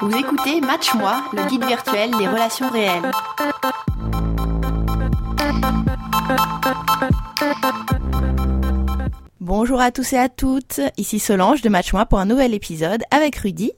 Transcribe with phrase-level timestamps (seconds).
[0.00, 3.10] Vous écoutez Match Moi, le guide virtuel des relations réelles.
[9.40, 13.02] Bonjour à tous et à toutes, ici Solange de Match Moi pour un nouvel épisode
[13.10, 13.72] avec Rudy.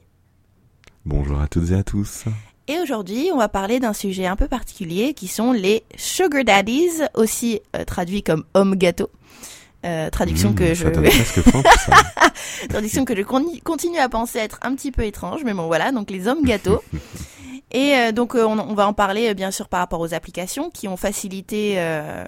[1.05, 2.25] Bonjour à toutes et à tous.
[2.69, 7.01] Et aujourd'hui, on va parler d'un sujet un peu particulier qui sont les sugar daddies,
[7.13, 9.09] aussi euh, traduits comme hommes gâteaux.
[9.85, 10.89] Euh, traduction Mmh, que ça je
[12.69, 15.91] traduction que je con- continue à penser être un petit peu étrange, mais bon voilà,
[15.93, 16.81] donc les hommes gâteaux.
[17.71, 20.13] Et euh, donc euh, on, on va en parler euh, bien sûr par rapport aux
[20.13, 22.25] applications qui ont facilité euh,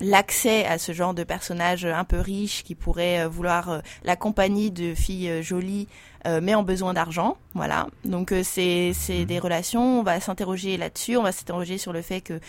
[0.00, 4.16] l'accès à ce genre de personnages un peu riches qui pourraient euh, vouloir euh, la
[4.16, 5.88] compagnie de filles euh, jolies
[6.26, 7.36] euh, mais en besoin d'argent.
[7.54, 7.86] Voilà.
[8.04, 10.00] Donc euh, c'est c'est des relations.
[10.00, 11.16] On va s'interroger là-dessus.
[11.16, 12.40] On va s'interroger sur le fait que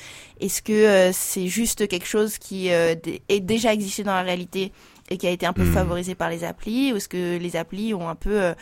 [0.42, 2.96] est-ce que euh, c'est juste quelque chose qui euh,
[3.30, 4.72] est déjà existé dans la réalité
[5.10, 5.74] et qui a été un peu Mhm.
[5.74, 8.54] favorisé par les applis ou est-ce que les applis ont un peu euh,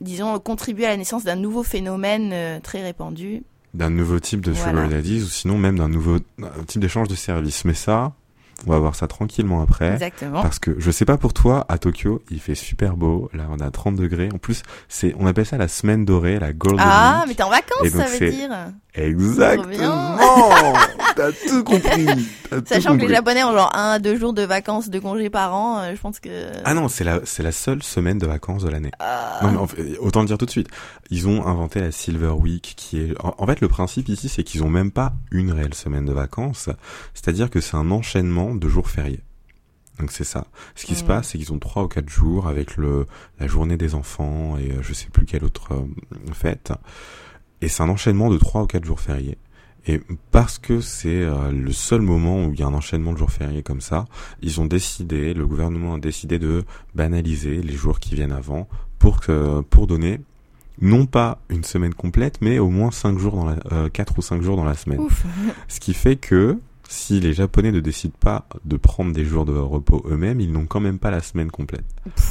[0.00, 3.42] disons contribué à la naissance d'un nouveau phénomène euh, très répandu?
[3.74, 4.88] D'un nouveau type de sugar Voilà.
[4.88, 6.18] daddies ou sinon même d'un nouveau
[6.66, 7.64] type d'échange de services.
[7.64, 8.12] Mais ça,
[8.66, 9.92] on va voir ça tranquillement après.
[9.94, 10.42] Exactement.
[10.42, 13.30] Parce que je sais pas pour toi, à Tokyo, il fait super beau.
[13.34, 14.28] Là, on a 30 degrés.
[14.34, 17.28] En plus, c'est, on appelle ça la semaine dorée, la golden Ah, week.
[17.28, 18.50] mais t'es en vacances, donc ça veut dire.
[18.96, 20.16] Exactement!
[21.16, 22.06] T'as tout compris!
[22.50, 23.08] Tout Sachant que les.
[23.14, 26.00] Japonais ont genre un à deux jours de vacances de congés par an, euh, je
[26.00, 26.28] pense que.
[26.64, 28.92] Ah non, c'est la, c'est la seule semaine de vacances de l'année.
[29.00, 29.40] Ah.
[29.42, 30.68] Non, mais en fait, autant le dire tout de suite.
[31.10, 34.44] Ils ont inventé la Silver Week, qui est, en, en fait, le principe ici, c'est
[34.44, 36.68] qu'ils ont même pas une réelle semaine de vacances.
[37.12, 39.20] C'est-à-dire que c'est un enchaînement de jours fériés.
[40.00, 40.46] Donc c'est ça.
[40.74, 41.06] Ce qui se Mm.
[41.06, 43.06] passe, c'est qu'ils ont trois ou quatre jours avec le,
[43.38, 46.72] la journée des enfants et euh, je sais plus quelle autre euh, fête.
[47.60, 49.38] Et c'est un enchaînement de trois ou quatre jours fériés.
[49.86, 50.00] Et
[50.32, 53.30] parce que c'est euh, le seul moment où il y a un enchaînement de jours
[53.30, 54.06] fériés comme ça,
[54.42, 58.66] ils ont décidé, le gouvernement a décidé de banaliser les jours qui viennent avant
[58.98, 60.20] pour que, pour donner
[60.80, 64.22] non pas une semaine complète, mais au moins cinq jours dans la, euh, quatre ou
[64.22, 64.98] cinq jours dans la semaine.
[64.98, 65.24] Ouf.
[65.68, 66.58] Ce qui fait que
[66.88, 70.66] si les Japonais ne décident pas de prendre des jours de repos eux-mêmes, ils n'ont
[70.66, 71.84] quand même pas la semaine complète.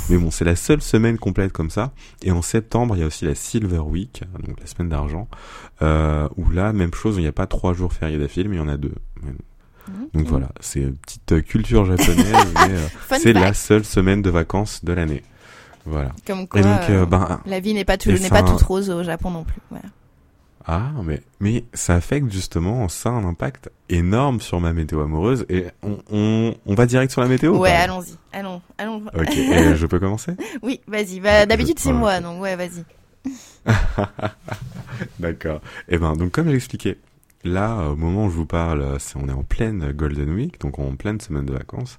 [0.10, 1.92] Mais bon, c'est la seule semaine complète comme ça.
[2.22, 5.28] Et en septembre, il y a aussi la Silver Week, donc la semaine d'argent,
[5.82, 8.60] euh, où là, même chose, il n'y a pas trois jours fériés d'affilée, mais il
[8.60, 8.94] y en a deux.
[10.14, 14.30] Donc voilà, c'est une petite euh, culture japonaise, mais euh, c'est la seule semaine de
[14.30, 15.24] vacances de l'année.
[15.86, 16.12] Voilà.
[16.26, 19.04] Comme quoi, Et donc, euh, ben, la vie n'est pas, tout, pas toute rose au
[19.04, 19.60] Japon non plus.
[19.70, 19.86] Voilà.
[20.66, 25.46] Ah, mais, mais ça affecte justement, ça a un impact énorme sur ma météo amoureuse.
[25.50, 28.16] Et on, on, on va direct sur la météo ou Ouais, allons-y.
[28.32, 29.04] Allons, allons.
[29.14, 30.34] Ok, et je peux commencer?
[30.62, 31.20] Oui, vas-y.
[31.20, 32.84] Bah, D'habitude, c'est moi, donc ouais, vas-y.
[35.20, 35.62] D'accord.
[35.90, 36.98] Et ben, donc comme j'expliquais,
[37.44, 40.96] là, au moment où je vous parle, on est en pleine Golden Week, donc en
[40.96, 41.98] pleine semaine de vacances.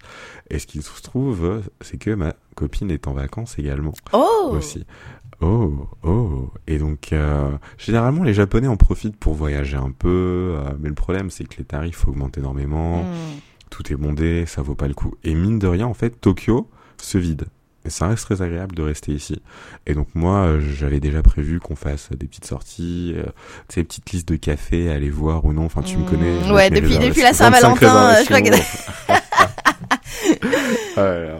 [0.50, 3.92] Et ce qui se trouve, c'est que ma copine est en vacances également.
[4.12, 4.86] Oh aussi.
[5.40, 6.50] Oh, oh.
[6.66, 10.94] Et donc, euh, généralement, les Japonais en profitent pour voyager un peu, euh, mais le
[10.94, 13.02] problème, c'est que les tarifs augmentent énormément.
[13.02, 13.38] Hmm.
[13.70, 15.14] tout est bondé, ça vaut pas le coup.
[15.24, 16.68] Et mine de rien, en fait, Tokyo
[17.02, 17.46] se vide.
[17.84, 19.42] Et ça reste très agréable de rester ici.
[19.86, 23.24] Et donc moi, j'avais déjà prévu qu'on fasse des petites sorties, euh,
[23.68, 25.64] sais, petites listes de cafés, aller voir ou non.
[25.66, 26.40] Enfin, tu me connais.
[26.46, 27.74] je ouais, depuis- depuis la réservations.
[27.74, 28.50] 25 Saint-Valentin, euh, je crois que-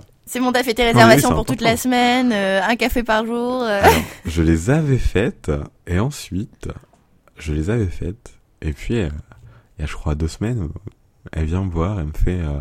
[0.27, 3.63] C'est bon, t'as fait tes réservations pour toute la semaine, euh, un café par jour.
[3.63, 3.81] euh.
[3.83, 5.51] Alors, je les avais faites,
[5.87, 6.69] et ensuite,
[7.37, 9.11] je les avais faites, et puis, euh,
[9.79, 10.69] il y a, je crois, deux semaines,
[11.33, 12.59] elle vient me voir, elle me fait, euh,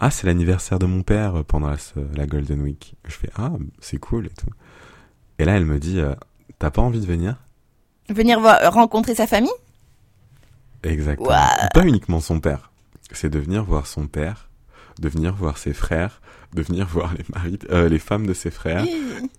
[0.00, 1.76] ah, c'est l'anniversaire de mon père pendant la,
[2.14, 2.94] la Golden Week.
[3.06, 4.48] Je fais, ah, c'est cool et tout.
[5.38, 6.14] Et là, elle me dit, euh,
[6.58, 7.36] t'as pas envie de venir?
[8.08, 9.50] Venir voir, rencontrer sa famille?
[10.82, 11.28] Exactement.
[11.74, 12.70] Pas uniquement son père.
[13.12, 14.48] C'est de venir voir son père,
[14.98, 16.20] de venir voir ses frères,
[16.54, 18.84] de venir voir les maris, euh, les femmes de ses frères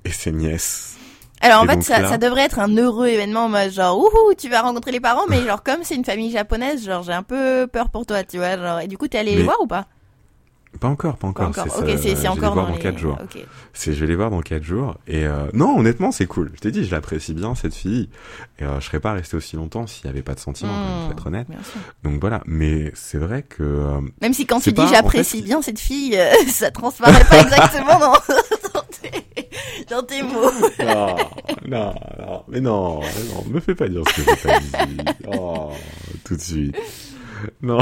[0.06, 0.98] et ses nièces.
[1.42, 4.48] Alors en Et fait, ça, là- ça devrait être un heureux événement, genre ouhou, tu
[4.50, 7.68] vas rencontrer les parents, mais genre comme c'est une famille japonaise, genre j'ai un peu
[7.72, 9.88] peur pour toi, tu vois, genre et du coup t'es allé les voir ou pas?
[10.80, 11.52] Pas encore, pas encore.
[11.52, 11.74] Pas encore.
[11.76, 12.80] c'est ça, c'est je vais les voir dans dans les.
[12.80, 13.18] quatre jours.
[13.74, 14.98] C'est, je vais les voir dans quatre jours.
[15.06, 16.52] Et euh, non, honnêtement, c'est cool.
[16.56, 18.10] Je t'ai dit, je l'apprécie bien cette fille.
[18.58, 20.72] Et euh, je serais pas resté aussi longtemps s'il y avait pas de sentiments.
[20.72, 21.48] quand même, Hmm, faut être honnête.
[22.04, 22.42] Donc voilà.
[22.46, 25.80] Mais c'est vrai que euh, Même si quand tu dis en j'apprécie fait- bien cette
[25.80, 28.14] fille, euh, ça transparaît pas exactement dans,
[28.74, 30.52] dans, tes, dans tes mots.
[30.80, 31.16] non,
[31.68, 34.98] non, non, mais non, mais non, me fais pas dire ce que j'ai pas dit.
[35.38, 35.70] Oh,
[36.24, 36.76] tout de suite.
[37.62, 37.80] Non,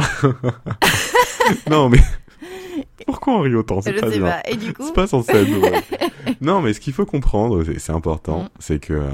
[1.69, 1.99] non, mais
[3.07, 3.81] pourquoi on rit autant?
[3.81, 4.27] C'est pas sais bien.
[4.29, 4.41] pas.
[4.49, 5.71] Et du coup, C'est pas censé être drôle.
[6.41, 8.49] non, mais ce qu'il faut comprendre, c'est- important, Mm.
[8.59, 9.09] c'est que euh,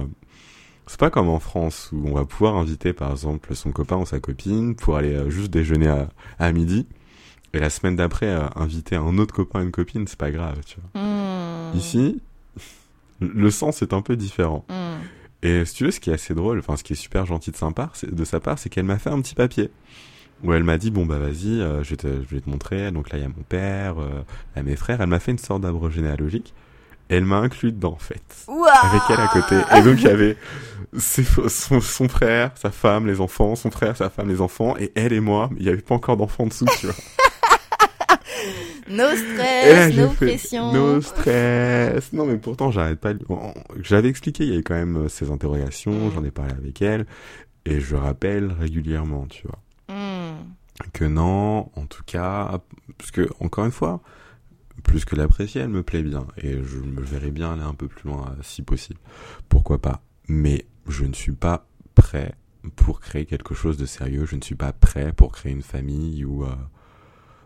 [0.88, 4.06] c'est pas comme en France où on va pouvoir inviter par exemple son copain ou
[4.06, 6.86] sa copine pour aller euh, juste déjeuner à, à midi
[7.54, 10.60] et la semaine d'après euh, inviter un autre copain ou une copine, c'est pas grave,
[10.66, 11.02] tu vois.
[11.02, 12.20] hmm, Ici,
[13.22, 14.66] Le sens est un peu différent.
[14.70, 15.02] Hmm.
[15.42, 17.52] Et si tu veux, ce qui est assez drôle, enfin ce qui est super gentil
[17.52, 17.56] de
[18.26, 19.70] sa part, c'est qu'elle m'a fait un petit papier
[20.44, 22.92] où elle m'a dit bon bah vas-y, euh, je, vais te, je vais te montrer.
[22.92, 24.24] Donc là il y a mon père, euh,
[24.56, 25.02] a mes frères.
[25.02, 26.54] Elle m'a fait une sorte d'arbre généalogique.
[27.10, 29.56] Et elle m'a inclus dedans en fait, Ouah avec elle à côté.
[29.78, 30.38] Et donc il y avait
[30.98, 34.92] ses, son, son frère, sa femme, les enfants, son frère, sa femme, les enfants, et
[34.96, 35.50] elle et moi.
[35.52, 36.96] Mais il n'y avait pas encore d'enfants dessous, tu vois.
[38.88, 40.72] No là, stress, no fait, pression.
[40.72, 42.14] No stress.
[42.14, 43.14] Non, mais pourtant, j'arrête pas.
[43.82, 47.08] J'avais expliqué, il y avait quand même euh, ces interrogations, j'en ai parlé avec elle,
[47.66, 49.60] et je rappelle régulièrement, tu vois.
[50.94, 52.62] Que non, en tout cas,
[52.98, 54.02] parce que, encore une fois,
[54.84, 57.88] plus que l'apprécier, elle me plaît bien, et je me verrais bien aller un peu
[57.88, 59.00] plus loin, euh, si possible.
[59.50, 60.02] Pourquoi pas.
[60.28, 62.36] Mais je ne suis pas prêt
[62.76, 66.26] pour créer quelque chose de sérieux, je ne suis pas prêt pour créer une famille
[66.26, 66.44] ou...
[66.44, 66.56] euh,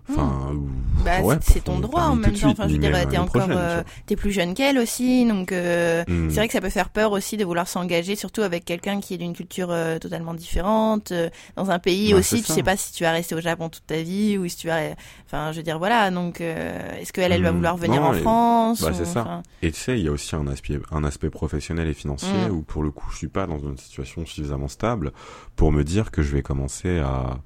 [0.09, 0.69] Enfin, ou-
[1.05, 2.37] Bah, ouais, c'est- ton droit en même temps.
[2.37, 6.03] suite, Enfin, je dire, même t'es encore, euh, t'es plus jeune qu'elle aussi, donc euh,
[6.07, 6.29] Hmm.
[6.29, 9.13] c'est vrai que ça peut faire peur aussi de vouloir s'engager, surtout avec quelqu'un qui
[9.13, 12.41] est d'une culture euh, totalement différente, euh, dans un pays Bah, aussi.
[12.41, 12.53] Tu ça.
[12.55, 14.79] sais pas si tu vas rester au Japon toute ta vie ou si tu vas,
[15.25, 16.11] enfin, je veux dire, voilà.
[16.11, 17.55] Donc, euh, est-ce qu'elle, elle va Hmm.
[17.55, 19.21] vouloir venir Non, en et- France bah, ou- c'est ça.
[19.21, 22.49] enfin, Et tu sais, il y a aussi un aspect, un aspect professionnel et financier
[22.51, 25.13] où pour le coup, je suis pas dans une situation suffisamment stable
[25.55, 27.37] pour me dire que je vais commencer à,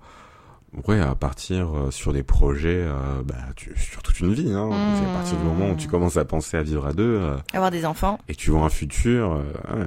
[0.87, 4.51] ouais, à partir euh, sur des projets, euh, bah, tu- sur toute une vie.
[4.51, 4.67] Hein.
[4.67, 4.95] Mm.
[4.97, 7.35] C'est à partir du moment où tu commences à penser à vivre à deux euh,
[7.53, 8.19] Avoir des enfants.
[8.27, 9.29] et tu vois un futur,
[9.73, 9.85] ouais,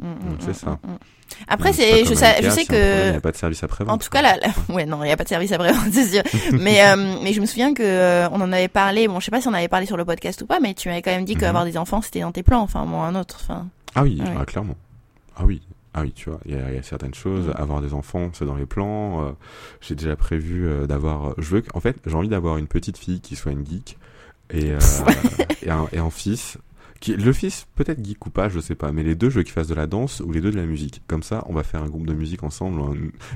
[0.00, 0.70] Hmm, hmm, c'est hmm, ça.
[0.82, 0.96] hmm.
[1.48, 2.66] Après, donc c'est, je, sais- je problème, Il n'y
[3.12, 4.36] que a pas de service après En tout cas, là,
[4.68, 6.22] ouais, non, il n'y a pas de service après, c'est sûr.
[6.52, 9.08] mais, euh, mais je me souviens que euh, on en avait parlé.
[9.08, 10.88] Bon, je sais pas si on avait parlé sur le podcast ou pas, mais tu
[10.88, 12.60] m'avais quand même dit qu'avoir des enfants, c'était dans tes plans.
[12.60, 13.38] Enfin, moi, un autre.
[13.42, 14.34] Enfin, Ah oui, Ouais.
[14.38, 14.74] ah, clairement.
[15.36, 15.62] Ah oui.
[15.96, 17.46] Ah oui, tu vois, il y, a il y a certaines choses.
[17.46, 17.52] Mm.
[17.56, 19.24] Avoir des enfants, c'est dans les plans.
[19.26, 19.30] euh,
[19.80, 21.34] j'ai déjà prévu euh, d'avoir.
[21.38, 23.96] Je veux, en fait, j'ai envie d'avoir une petite fille qui soit une geek
[24.50, 24.78] et euh,
[25.62, 26.58] et, un, et un fils.
[27.00, 29.42] Qui, le fils, peut-être geek ou pas, je sais pas, mais les deux, je veux
[29.42, 31.02] qu'il fasse de la danse ou les deux de la musique.
[31.06, 32.80] Comme ça, on va faire un groupe de musique ensemble,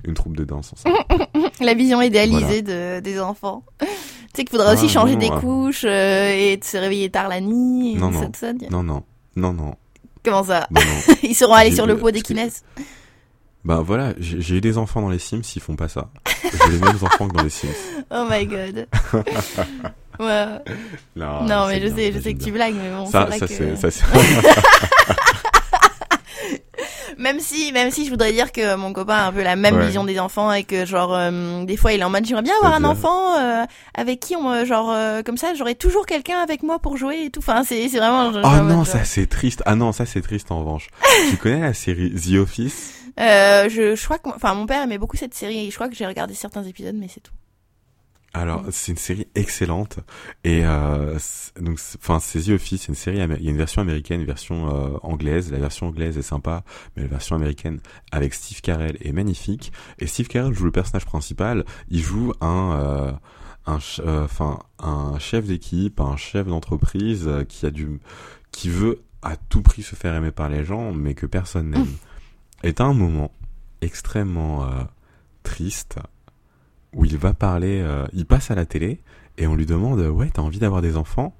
[0.04, 0.96] une troupe de danse ensemble.
[1.60, 3.64] la vision idéalisée de, des enfants.
[3.80, 3.86] tu
[4.34, 5.40] sais qu'il faudrait Ah, aussi changer non, des ah.
[5.40, 7.92] couches euh, et de se réveiller tard la nuit.
[7.92, 8.52] et Non, ça, ça.
[8.70, 9.02] Non, non,
[9.36, 9.74] non, non,
[10.28, 10.80] Comment ça non.
[11.22, 12.62] Ils seront allés sur le pot des que- Kinès.
[13.64, 16.10] bah voilà, j'ai eu des enfants dans les Sims, ils font pas ça.
[16.42, 17.68] J'ai les mêmes enfants que dans les Sims.
[18.10, 18.86] Oh my god.
[20.20, 20.46] ouais.
[21.16, 24.02] Non, mais je bien, sais, je sais que tu blagues, mais bon, c'est, ça c'est.
[27.16, 29.76] Même si, même si je voudrais dire que mon copain a un peu la même
[29.76, 29.86] Ouais.
[29.86, 32.54] vision des enfants et que genre euh, des fois il est en mode j'aimerais bien
[32.56, 33.64] avoir un enfant euh,
[33.94, 37.24] avec qui on me- genre euh, comme ça j'aurais toujours quelqu'un avec moi pour jouer
[37.24, 37.40] et tout.
[37.40, 38.32] Enfin c'est c'est vraiment.
[38.32, 39.62] genre, Oh non, ça c'est triste.
[39.66, 40.88] Ah non, ça c'est triste en revanche.
[41.30, 42.94] tu connais la série The Office?
[43.20, 45.88] Euh, je, je crois que enfin mon père aimait beaucoup cette série et je crois
[45.88, 47.32] que j'ai regardé certains épisodes mais c'est tout.
[48.34, 50.00] Alors, c'est une série excellente
[50.44, 51.18] et euh,
[51.60, 54.26] donc enfin c'est The Office, c'est une série il y a une version américaine, une
[54.26, 55.50] version euh, anglaise.
[55.50, 56.62] La version anglaise est sympa,
[56.94, 57.80] mais la version américaine
[58.12, 62.72] avec Steve Carell est magnifique et Steve Carell joue le personnage principal, il joue un
[62.72, 63.12] euh,
[63.66, 68.00] un euh, enfin un chef d'équipe, un chef d'entreprise euh, qui a du
[68.52, 71.96] qui veut à tout prix se faire aimer par les gens mais que personne n'aime.
[72.62, 73.32] est un moment
[73.80, 74.84] extrêmement euh,
[75.42, 75.98] triste
[76.94, 79.00] où il va parler, euh, il passe à la télé
[79.36, 81.34] et on lui demande ouais t'as envie d'avoir des enfants?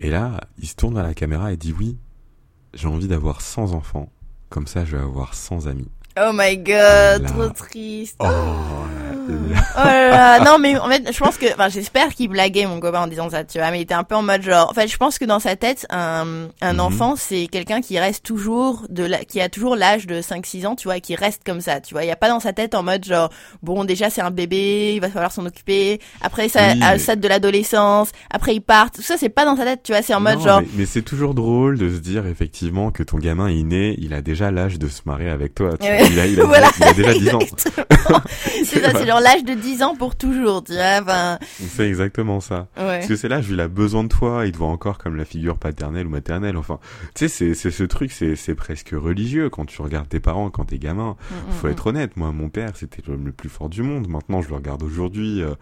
[0.00, 1.96] Et là il se tourne vers la caméra et dit oui
[2.74, 4.10] j'ai envie d'avoir 100 enfants
[4.50, 5.88] comme ça je vais avoir 100 amis.
[6.20, 7.28] Oh my god, Là.
[7.28, 8.16] trop triste.
[8.18, 8.97] Oh, là,
[9.80, 12.80] Oh là là, non mais en fait je pense que enfin j'espère qu'il blaguait mon
[12.80, 14.74] copain en disant ça tu vois mais il était un peu en mode genre en
[14.74, 16.80] fait je pense que dans sa tête un un Mhm.
[16.80, 20.66] enfant c'est quelqu'un qui reste toujours de la, qui a toujours l'âge de 5 6
[20.66, 22.40] ans tu vois et qui reste comme ça tu vois il y a pas dans
[22.40, 23.30] sa tête en mode genre
[23.62, 26.98] bon déjà c'est un bébé il va falloir s'en occuper après ça Oui, à mais-
[26.98, 30.02] stade de l'adolescence après il part tout ça c'est pas dans sa tête tu vois
[30.02, 33.02] c'est en mode Non, genre mais, mais c'est toujours drôle de se dire effectivement que
[33.02, 35.70] ton gamin est né, il a déjà l'âge de se marier avec toi.
[35.80, 36.00] tu vois.
[36.08, 36.68] Il, a, il, a, Voilà.
[36.78, 37.38] il a déjà 10 ans.
[38.64, 42.40] C'est ça c'est genre l'âge de 10 ans pour toujours tu vois enfin C'est exactement
[42.40, 42.68] ça.
[42.76, 44.98] ouais Parce que c'est l'âge où il a besoin de toi, il te voit encore
[44.98, 46.56] comme la figure paternelle ou maternelle.
[46.56, 46.78] Enfin,
[47.14, 50.50] tu sais, c'est, c'est ce truc, c'est, c'est presque religieux quand tu regardes tes parents
[50.50, 51.16] quand t'es gamin.
[51.30, 54.08] Mm, Faut mm, être honnête, moi, mon père, c'était l'homme le plus fort du monde.
[54.08, 55.54] Maintenant, je le regarde aujourd'hui, euh,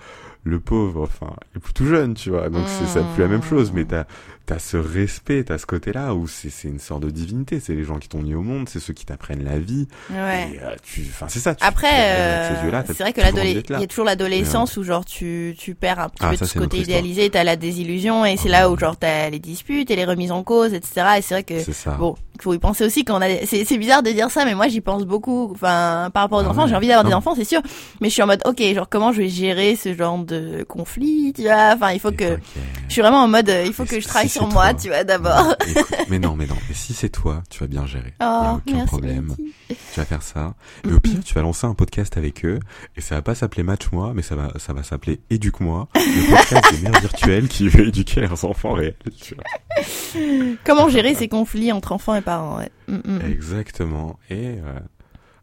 [0.45, 2.49] le pauvre, enfin, il est plus tout jeune, tu vois.
[2.49, 3.73] Donc, c'est ça, plus la même chose.
[3.73, 4.05] Mais t'as,
[4.47, 7.61] t'as ce respect, t'as ce côté-là où c'est, c'est une sorte de divinité.
[7.61, 9.89] C'est les gens qui t'ont mis au monde, c'est ceux qui t'apprennent la vie.
[10.11, 11.55] ouais Et, euh, tu, enfin, c'est ça.
[11.55, 15.55] Tu, Après, ces euh, c'est vrai que il y a toujours l'adolescence où genre tu
[15.59, 18.37] tu perds un petit Ah, peu ça, de ce côté idéalisé, t'as la désillusion et
[18.37, 21.07] c'est là où genre t'as les disputes et les remises en cause, etc.
[21.19, 21.93] Et c'est vrai que ça.
[21.93, 23.29] bon, il faut y penser aussi quand on a.
[23.47, 25.51] C'est c'est bizarre de dire ça, mais moi j'y pense beaucoup.
[25.53, 26.69] Enfin, par rapport aux Ah enfants, ouais.
[26.69, 27.61] j'ai envie d'avoir des enfants, c'est sûr.
[28.01, 31.33] Mais je suis en mode, ok, genre comment je vais gérer ce genre de conflit,
[31.35, 31.73] tu vois?
[31.75, 32.39] Enfin, il faut que
[32.89, 35.05] je suis vraiment en mode, euh, il faut que je travaille sur moi, tu vois,
[35.05, 35.55] d'abord.
[35.67, 36.57] Écoute, mais non, mais non.
[36.69, 38.15] Mais si c'est toi, tu vas bien gérer.
[38.21, 38.87] Il y Oh, a aucun merci.
[38.87, 39.35] problème.
[39.69, 40.55] Tu vas faire ça.
[40.89, 42.61] Et au pire, tu vas lancer un podcast avec eux.
[42.97, 45.89] Et ça va pas s'appeler Match Moi, mais ça va, ça va s'appeler Éduque-moi.
[45.95, 48.95] Le podcast des mères virtuelles qui veut éduquer leurs enfants réels.
[49.21, 49.45] tu vois.
[50.65, 52.71] Comment gérer ces conflits entre enfants et parents ouais.
[53.29, 54.19] Exactement.
[54.31, 54.79] Et euh,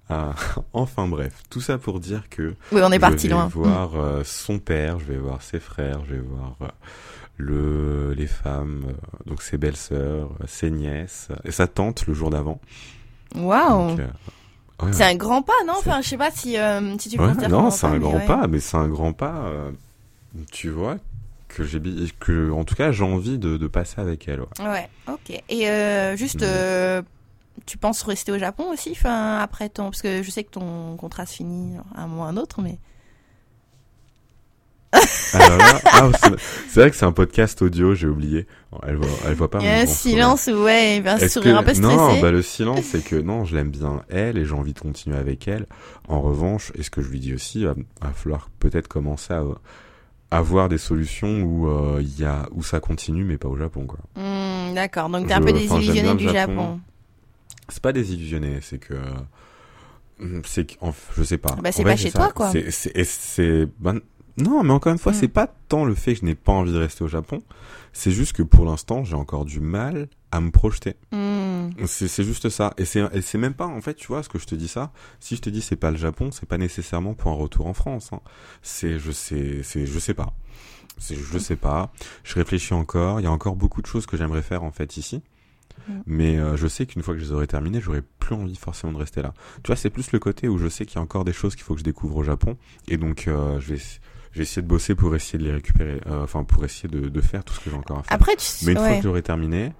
[0.09, 0.33] ah,
[0.73, 3.47] enfin bref, tout ça pour dire que Oui, on est parti je vais loin.
[3.47, 6.67] voir euh, son père, je vais voir ses frères, je vais voir euh,
[7.37, 8.93] le les femmes, euh,
[9.25, 12.59] donc ses belles-sœurs, ses nièces et sa tante le jour d'avant.
[13.35, 13.97] Waouh.
[13.99, 14.07] Euh,
[14.83, 15.73] ouais, C'est un grand pas, non?
[15.77, 18.47] Enfin, je sais pas si, euh, si tu Ouais, non, un c'est un grand pas,
[18.47, 19.49] mais c'est un grand pas.
[20.51, 20.97] tu vois
[21.47, 21.79] que j'ai
[22.19, 24.41] que en tout cas j'ai envie de, de passer avec elle.
[24.41, 24.47] ouais.
[24.67, 25.41] Ouais, ok.
[25.49, 26.45] Et euh, juste, Mm.
[26.45, 27.01] euh,
[27.67, 30.95] tu penses rester au Japon aussi, enfin après ton, parce que je sais que ton
[30.97, 32.79] contrat se finit à un moment ou à un autre, mais
[35.33, 36.31] Alors là, ah, c'est
[36.69, 38.47] c'est vrai que c'est un podcast audio, j'ai oublié.
[38.85, 39.59] Elle voit, elle voit pas.
[39.59, 41.95] il y a un silence où ouais, il un sourire que- un peu stressé.
[41.95, 44.79] Non, bah le silence, c'est que non, je l'aime bien elle et j'ai envie de
[44.79, 45.65] continuer avec elle.
[46.07, 49.43] En revanche, et ce que je lui dis aussi, va, va falloir peut-être commencer à
[50.31, 53.85] avoir des solutions où euh, il y a où ça continue, mais pas au Japon
[53.85, 53.99] quoi.
[54.15, 56.33] Hmm, D'accord, donc t'es un peu désillusionné du Japon.
[56.55, 56.79] Japon.
[57.69, 58.95] C'est pas désillusionné, c'est que
[60.45, 61.55] c'est que en- je sais pas.
[61.61, 62.19] Bah, c'est pas chez ça.
[62.19, 62.51] toi, quoi.
[62.51, 63.99] C'est c'est et c'est ben,
[64.37, 65.15] non, mais encore une fois, Mm.
[65.15, 67.41] c'est pas tant le fait que je n'ai pas envie de rester au Japon,
[67.91, 70.95] c'est juste que pour l'instant, j'ai encore du mal à me projeter.
[71.11, 72.73] Hmm, C'est juste ça.
[72.77, 74.91] Et c'est même pas en fait, tu vois, ce que je te dis ça.
[75.19, 77.73] Si je te dis c'est pas le Japon, c'est pas nécessairement pour un retour en
[77.73, 78.09] France.
[78.13, 78.19] hein.
[78.61, 80.33] C'est je sais c'est je sais pas.
[80.97, 81.91] C'est je sais pas.
[82.23, 83.19] Je réfléchis encore.
[83.19, 85.21] Il y a encore beaucoup de choses que j'aimerais faire en fait ici.
[85.87, 85.93] Mm.
[86.05, 88.93] Mais euh, je sais qu'une fois que je les aurai terminées, j'aurai plus envie forcément
[88.93, 89.33] de rester là.
[89.63, 91.55] Tu vois, c'est plus le côté où je sais qu'il y a encore des choses
[91.55, 92.57] qu'il faut que je découvre au Japon.
[92.87, 93.81] Et donc euh, je vais
[94.33, 96.01] je vais essayer de bosser pour essayer de les récupérer.
[96.07, 98.13] euh, Enfin pour essayer de, de faire tout ce que j'ai encore à faire.
[98.13, 99.71] Après, tu Mais une fois que j'aurai terminé,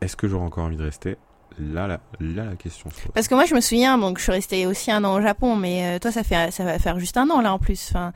[0.00, 1.16] est-ce que j'aurai encore envie de rester?
[1.60, 3.12] Là, là, là, la question se pose.
[3.14, 5.54] Parce que moi, je me souviens, donc je suis restée aussi un an au Japon,
[5.54, 7.90] mais euh, toi, ça fait, ça va faire juste un an là en plus.
[7.90, 8.12] Enfin,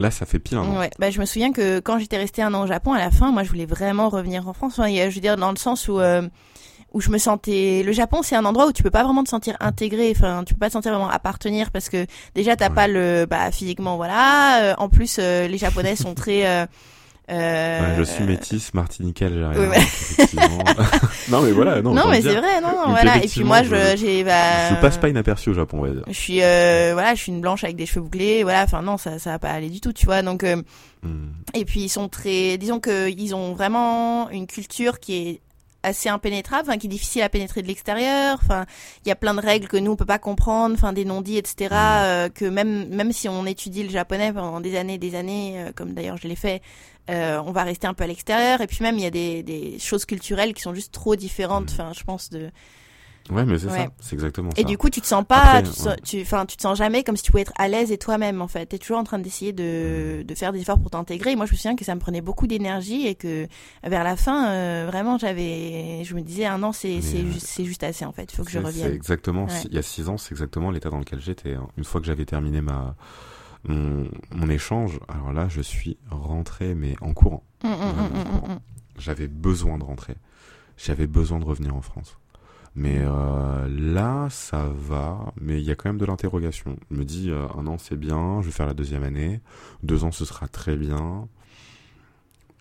[0.00, 0.78] Là, ça fait pile un an.
[0.80, 3.12] Ouais, bah, je me souviens que quand j'étais restée un an au Japon, à la
[3.12, 4.78] fin, moi, je voulais vraiment revenir en France.
[4.78, 6.28] Enfin, je veux dire, dans le sens où, euh,
[6.92, 7.82] où je me sentais.
[7.84, 10.12] Le Japon, c'est un endroit où tu peux pas vraiment te sentir intégré.
[10.16, 12.74] Enfin, tu peux pas te sentir vraiment appartenir parce que déjà, t'as Ouais.
[12.74, 14.62] pas le, bah, physiquement, voilà.
[14.62, 16.46] Euh, en plus, euh, les Japonais sont très.
[16.46, 16.66] Euh,
[17.30, 19.52] euh, Ouais, je suis métisse, martinique, algérien.
[19.70, 19.78] ouais,
[21.28, 21.94] non, mais voilà, non.
[21.94, 23.18] Non, mais c'est vrai, non, Donc, voilà.
[23.22, 26.02] Et puis moi, je, j'ai, bah, Je passe pas inaperçu au Japon, on va dire.
[26.08, 28.64] Je suis, euh, voilà, je suis une blanche avec des cheveux bouclés, voilà.
[28.64, 30.22] Enfin, non, ça, ça va pas aller du tout, tu vois.
[30.22, 30.56] Donc, euh,
[31.02, 31.30] Hmm.
[31.54, 35.40] Et puis ils sont très, disons que ils ont vraiment une culture qui est
[35.82, 38.38] assez impénétrable, enfin qui est difficile à pénétrer de l'extérieur.
[38.42, 38.66] Enfin,
[39.04, 41.38] il y a plein de règles que nous on peut pas comprendre, enfin des non-dits,
[41.38, 41.74] etc.
[41.74, 45.54] euh, que même même si on étudie le japonais pendant des années, et des années,
[45.56, 46.62] euh, comme d'ailleurs je l'ai fait,
[47.10, 48.60] euh, on va rester un peu à l'extérieur.
[48.60, 51.70] Et puis même il y a des des choses culturelles qui sont juste trop différentes.
[51.70, 52.50] Enfin, je pense de.
[53.30, 53.76] Ouais, mais c'est Ouais.
[53.84, 53.86] ça.
[54.00, 54.66] C'est exactement Et ça.
[54.66, 55.96] du coup, tu te sens pas, Après, tu, te sens- ouais.
[56.02, 58.42] tu, enfin, tu te sens jamais comme si tu pouvais être à l'aise et toi-même
[58.42, 58.66] en fait.
[58.66, 61.32] T'es toujours en train d'essayer de, de faire des efforts pour t'intégrer.
[61.32, 63.46] Et Moi, je me souviens que ça me prenait beaucoup d'énergie et que
[63.84, 67.30] vers la fin, euh, vraiment, j'avais, je me disais, un an, c'est Mais, c'est euh,
[67.30, 68.32] ju- c'est juste assez en fait.
[68.32, 68.94] Il faut que je C'est- C'est revienne.
[68.94, 69.62] exactement, Ouais.
[69.66, 71.56] il y a six ans, c'est exactement l'état dans lequel j'étais.
[71.76, 72.96] Une fois que j'avais terminé ma,
[73.64, 77.44] mon, mon échange, alors là, je suis rentré, mais en courant.
[77.62, 78.60] Mm, mm, mm, Vraiment, mm, mm, mm.
[78.98, 80.14] J'avais besoin de rentrer.
[80.78, 82.16] J'avais besoin de revenir en France.
[82.76, 86.76] Mais euh, là, ça va, mais il y a quand même de l'interrogation.
[86.90, 89.40] Je me dis, euh, un an c'est bien, je vais faire la deuxième année,
[89.82, 91.28] deux ans ce sera très bien.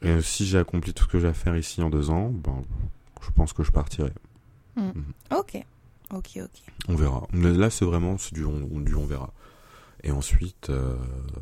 [0.02, 2.64] Et si j'ai accompli tout ce que j'ai à faire ici en deux ans, ben,
[3.22, 4.14] je pense que je partirai.
[5.32, 5.62] Ok,
[6.12, 6.62] ok, ok.
[6.88, 7.28] On verra.
[7.34, 9.34] Là, c'est vraiment du, on, du on verra.
[10.04, 10.96] Et ensuite, euh,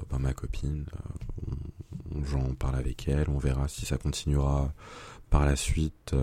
[0.10, 4.74] ben, ma copine, euh, j'en parle avec elle, on verra si ça continuera
[5.30, 6.16] par la suite,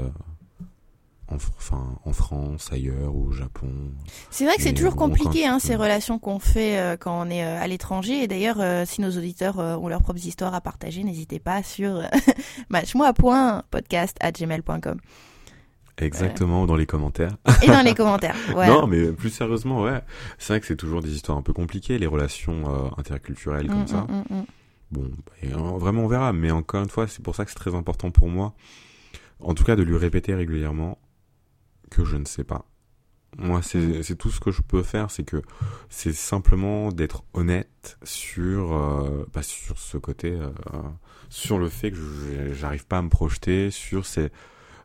[1.34, 3.68] en, fr- enfin, en France, ailleurs au Japon.
[4.30, 7.30] C'est vrai que c'est toujours compliqué, encore- hein, ces relations qu'on fait euh, quand on
[7.30, 8.22] est euh, à l'étranger.
[8.22, 12.02] Et d'ailleurs, euh, si nos auditeurs ont leurs propres histoires à partager, n'hésitez pas sur
[12.70, 14.98] matchmoi.podcast@gmail.com
[15.96, 17.36] Exactement, dans les commentaires.
[17.62, 18.34] et dans les commentaires.
[18.52, 20.00] Non, mais plus sérieusement, ouais.
[20.38, 22.64] C'est vrai que c'est toujours des histoires un peu compliquées, les relations
[22.98, 24.06] interculturelles comme Mm, ça.
[24.08, 24.44] mm, mm.
[24.90, 25.08] Bon,
[25.42, 28.10] et, vraiment on verra, mais encore une fois, c'est pour ça que c'est très important
[28.10, 28.54] pour moi,
[29.40, 30.98] en tout cas de lui répéter régulièrement
[31.90, 32.64] que je ne sais pas.
[33.36, 35.42] Moi, c'est tout ce que je peux faire, c'est que
[35.88, 40.50] c'est simplement d'être honnête sur euh, bah, sur ce côté, euh,
[41.30, 41.96] sur le fait que
[42.54, 44.30] j'arrive pas à me projeter, sur ces,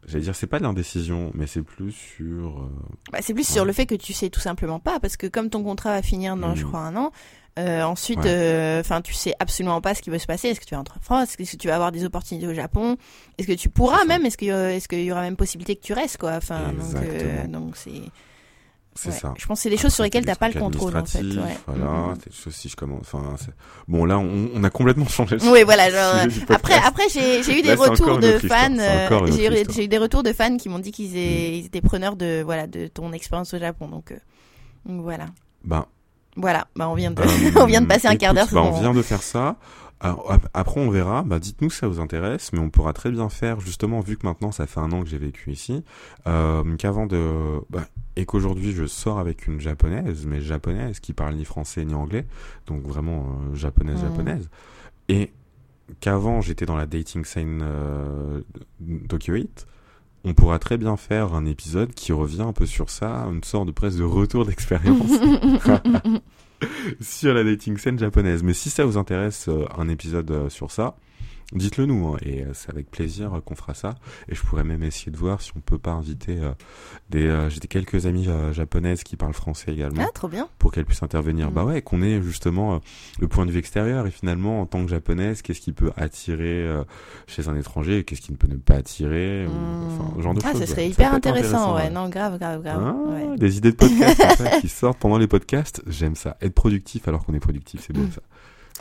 [0.07, 2.61] j'allais dire, c'est pas de l'indécision, mais c'est plus sur.
[2.63, 2.69] euh,
[3.11, 5.51] Bah, c'est plus sur le fait que tu sais tout simplement pas, parce que comme
[5.51, 6.67] ton contrat va finir dans, je Mm.
[6.69, 7.11] crois, un an,
[7.59, 8.77] Euh, ensuite, Ouais.
[8.79, 10.47] enfin, tu sais absolument pas ce qui va se passer.
[10.49, 11.35] Est-ce que tu vas rentrer en France?
[11.37, 12.95] Est-ce que tu vas avoir des opportunités au Japon?
[13.37, 14.25] Est-ce que tu pourras même?
[14.25, 16.33] Est-ce que euh, est-ce qu'il y aura même possibilité que tu restes quoi?
[16.37, 17.43] Enfin, donc, euh,
[17.75, 17.91] c'est.
[18.95, 19.15] C'est ouais.
[19.15, 19.33] ça.
[19.37, 21.21] Je pense que c'est des choses sur lesquelles t'as pas le contrôle en fait.
[21.21, 21.55] Ouais.
[21.67, 22.15] Voilà, Mhm.
[22.21, 23.01] c'est des choses si je commence.
[23.13, 23.35] Enfin,
[23.87, 25.37] bon là, on, on a complètement changé.
[25.37, 25.89] le Oui, voilà.
[25.89, 28.77] Genre, euh, après, après, j'ai eu des Là, retours de fans.
[28.77, 29.27] Euh,
[29.71, 31.65] J'ai eu, des retours de fans qui m'ont dit qu'ils Mm.
[31.65, 33.87] étaient preneurs de voilà de ton expérience au Japon.
[33.87, 34.17] Donc, euh,
[34.85, 35.27] donc voilà,
[35.63, 35.85] Ben,
[36.39, 36.67] voilà.
[36.75, 37.25] Bah, on vient de Euh,
[37.57, 38.47] on vient de passer un quart d'heure.
[38.51, 39.57] bah, on vient de faire ça.
[40.01, 41.23] Alors, ap- après, on verra.
[41.23, 44.25] Bah, dites-nous si ça vous intéresse, mais on pourra très bien faire, justement, vu que
[44.25, 45.83] maintenant ça fait un an que j'ai vécu ici,
[46.25, 47.83] euh, qu'avant de, bah,
[48.15, 52.25] et qu'aujourd'hui je sors avec une japonaise, mais japonaise qui parle ni français ni anglais,
[52.65, 54.09] donc vraiment euh, japonaise Mhm.
[54.09, 54.49] japonaise,
[55.09, 55.33] et
[55.99, 58.41] qu'avant j'étais dans la dating scene euh,
[59.09, 59.67] Tokyo Heat.
[60.25, 63.67] On pourra très bien faire un épisode qui revient un peu sur ça, une sorte
[63.67, 65.11] de presque de retour d'expérience
[67.01, 68.43] sur la dating scène japonaise.
[68.43, 70.95] Mais si ça vous intéresse, euh, un épisode euh, sur ça,
[71.53, 73.95] dites-le nous, hein, et euh, c'est avec plaisir euh, qu'on fera ça.
[74.27, 76.51] Et je pourrais même essayer de voir si on peut pas inviter euh,
[77.09, 77.25] des.
[77.25, 80.47] euh, J'ai des quelques amies euh, japonaises qui parlent français également, Ah, trop bien.
[80.59, 81.49] pour qu'elles puissent intervenir.
[81.49, 81.53] Mm.
[81.53, 82.77] Bah ouais, qu'on ait justement euh,
[83.19, 86.67] le point de vue extérieur et finalement en tant que japonaise, qu'est-ce qui peut attirer
[86.67, 86.83] euh,
[87.27, 89.51] chez un étranger, et qu'est-ce qui ne peut ne pas attirer, ou,
[89.87, 90.61] enfin, genre de ah, choses.
[90.61, 90.89] ce serait ouais.
[90.89, 91.89] Hyper intéressant, ouais.
[91.89, 92.83] Non, grave, grave, grave.
[92.85, 93.37] Ah, ouais.
[93.37, 94.21] Des idées de podcast
[94.61, 96.37] qui sortent pendant les podcasts, j'aime ça.
[96.41, 98.11] Être productif alors qu'on est productif, c'est beau Mm.
[98.11, 98.21] ça.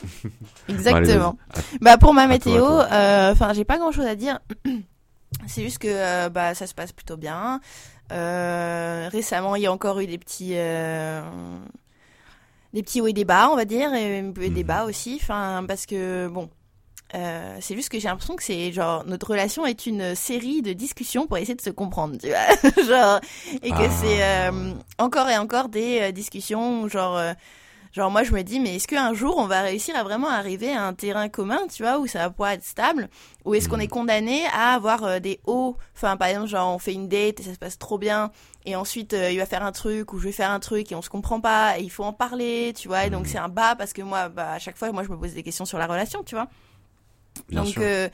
[0.69, 1.37] Exactement.
[1.55, 1.61] Bon.
[1.81, 4.39] Bah pour ma météo, euh, enfin j'ai pas grand chose à dire.
[5.47, 7.61] C'est juste que euh, bah ça se passe plutôt bien.
[8.13, 11.23] Euh, récemment, il y a encore eu des petits euh,
[12.75, 14.63] des petits hauts et des bas, on va dire, et des Mhm.
[14.63, 15.19] bas aussi.
[15.21, 16.51] Enfin parce que bon.
[17.15, 20.75] euh, c'est juste que j'ai l'impression que c'est genre notre relation est une série de
[20.75, 23.21] discussions pour essayer de se comprendre, tu vois, genre
[23.63, 23.91] et que Ah.
[23.91, 27.33] c'est euh, encore et encore des euh, discussions genre euh,
[27.99, 30.73] Genre moi je me dis mais est-ce qu'un jour on va réussir à vraiment arriver
[30.73, 33.09] à un terrain commun, tu vois, où ça va pouvoir être stable,
[33.45, 33.83] ou est-ce qu'on Mhm.
[33.83, 37.41] est condamné à avoir euh, des hauts, enfin par exemple genre on fait une date
[37.41, 38.31] et ça se passe trop bien,
[38.67, 40.95] et ensuite euh, il va faire un truc ou je vais faire un truc et
[40.95, 43.33] on se comprend pas et il faut en parler, tu vois, et donc Mhm.
[43.33, 45.43] c'est un bas parce que moi bah à chaque fois moi je me pose des
[45.43, 46.47] questions sur la relation, tu vois.
[47.49, 47.83] Bien donc sûr.
[47.83, 48.09] euh,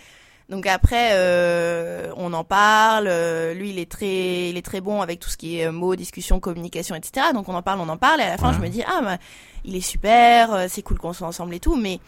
[0.48, 5.00] donc après euh, on en parle, euh, lui il est très il est très bon
[5.02, 7.28] avec tout ce qui est mots, discussion, communication, etc.
[7.34, 8.56] Donc on en parle, on en parle et à la fin Ouais.
[8.58, 9.18] je me dis ah bah
[9.64, 12.00] il est super, euh, c'est cool qu'on soit ensemble et tout, mais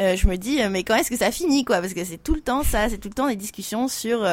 [0.00, 1.80] euh, je me dis euh, mais quand est-ce que ça finit quoi?
[1.80, 4.26] Parce que c'est tout le temps ça, c'est tout le temps des discussions sur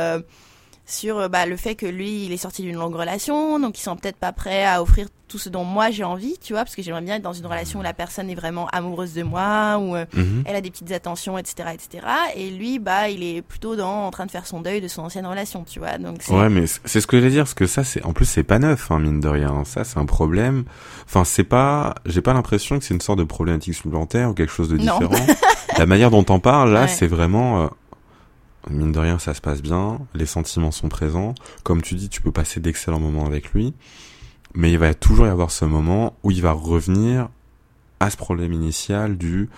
[0.86, 3.84] sur euh, bah, le fait que lui il est sorti d'une longue relation, donc ils
[3.84, 6.76] sont peut-être pas prêts à offrir tout ce dont moi j'ai envie, tu vois, parce
[6.76, 9.78] que j'aimerais bien être dans une relation où la personne est vraiment amoureuse de moi,
[9.80, 10.44] ou euh, Mhm.
[10.46, 12.06] elle a des petites attentions, etc., etc.
[12.36, 15.04] Et lui, bah, il est plutôt dans en train de faire son deuil de son
[15.04, 15.98] ancienne relation, tu vois.
[15.98, 18.44] Donc Ouais, mais c'est ce que j'allais dire, parce que ça, c'est en plus c'est
[18.44, 19.64] pas neuf, hein, mine de rien.
[19.64, 20.66] Ça, c'est un problème.
[21.06, 21.96] Enfin, c'est pas.
[22.06, 25.12] J'ai pas l'impression que c'est une sorte de problématique supplémentaire ou quelque chose de différent.
[25.78, 26.88] La manière dont t'en parles, là, Ouais.
[26.90, 27.64] c'est vraiment.
[27.64, 27.68] euh,
[28.70, 30.00] mine de rien, ça se passe bien.
[30.14, 31.36] Les sentiments sont présents.
[31.64, 33.74] Comme tu dis, tu peux passer d'excellents moments avec lui.
[34.54, 37.30] Mais il va toujours y avoir ce moment où il va revenir
[38.00, 39.50] à ce problème initial du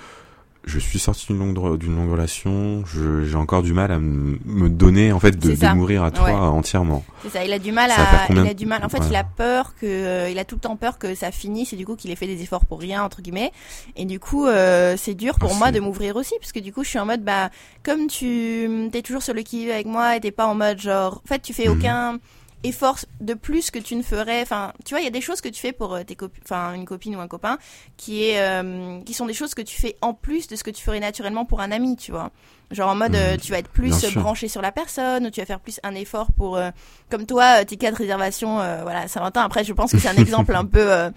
[0.65, 5.11] je suis sorti d'une longue d'une longue relation, j'ai encore du mal à me donner
[5.11, 6.31] en fait de, de mourir à toi Ouais.
[6.31, 7.03] entièrement.
[7.21, 7.43] c'est ça.
[7.45, 8.83] Il a du mal Ça à, combien il a du mal.
[8.85, 9.07] En fait, Ouais.
[9.09, 11.75] il a peur que, euh, il a tout le temps peur que ça finisse et
[11.75, 13.51] du coup qu'il ait fait des efforts pour rien entre guillemets.
[13.97, 16.71] Et du coup, euh, c'est dur pour Ah, moi de m'ouvrir aussi parce que du
[16.71, 17.49] coup, je suis en mode bah
[17.83, 21.21] comme tu t'es toujours sur le qui avec moi et t'es pas en mode genre,
[21.23, 21.77] en fait, tu fais Mhm.
[21.77, 22.19] aucun
[22.63, 25.41] effort de plus que tu ne ferais enfin tu vois il y a des choses
[25.41, 27.57] que tu fais pour euh, tes enfin une copine ou un copain
[27.97, 30.71] qui est euh, qui sont des choses que tu fais en plus de ce que
[30.71, 32.31] tu ferais naturellement pour un ami tu vois
[32.71, 33.37] genre en mode euh, Mhm.
[33.39, 36.27] tu vas être plus branché sur la personne ou tu vas faire plus un effort
[36.37, 36.71] pour euh,
[37.11, 40.07] comme toi euh, tes cas de réservation euh, voilà Saint-Valentin après je pense que c'est
[40.09, 41.09] un exemple un peu euh,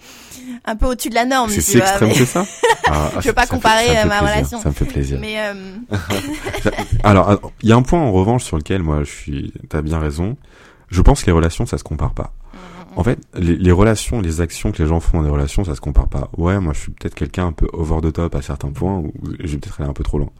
[0.65, 2.45] un peu au-dessus de la norme C'est tu si vois, extrême mais- que ça
[2.89, 4.61] Ah, Je veux pas comparer, fait ma plaisir, relation.
[4.61, 5.17] Ça me fait plaisir.
[5.19, 5.53] mais euh,
[7.03, 9.53] Alors, il y a un point en revanche sur lequel moi je suis.
[9.69, 10.37] T'as bien raison.
[10.87, 12.33] Je pense que les relations, ça se compare pas.
[12.95, 15.75] En fait, les, les relations, les actions que les gens font dans des relations, ça
[15.75, 16.29] se compare pas.
[16.35, 19.13] Ouais, moi je suis peut-être quelqu'un un peu over the top à certains points, ou
[19.39, 20.31] je vais peut-être aller un peu trop loin.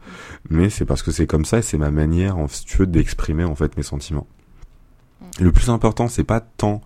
[0.50, 2.86] Mais c'est parce que c'est comme ça et c'est ma manière, en, si tu veux,
[2.86, 4.26] d'exprimer en fait mes sentiments.
[5.38, 6.80] Le plus important, c'est pas tant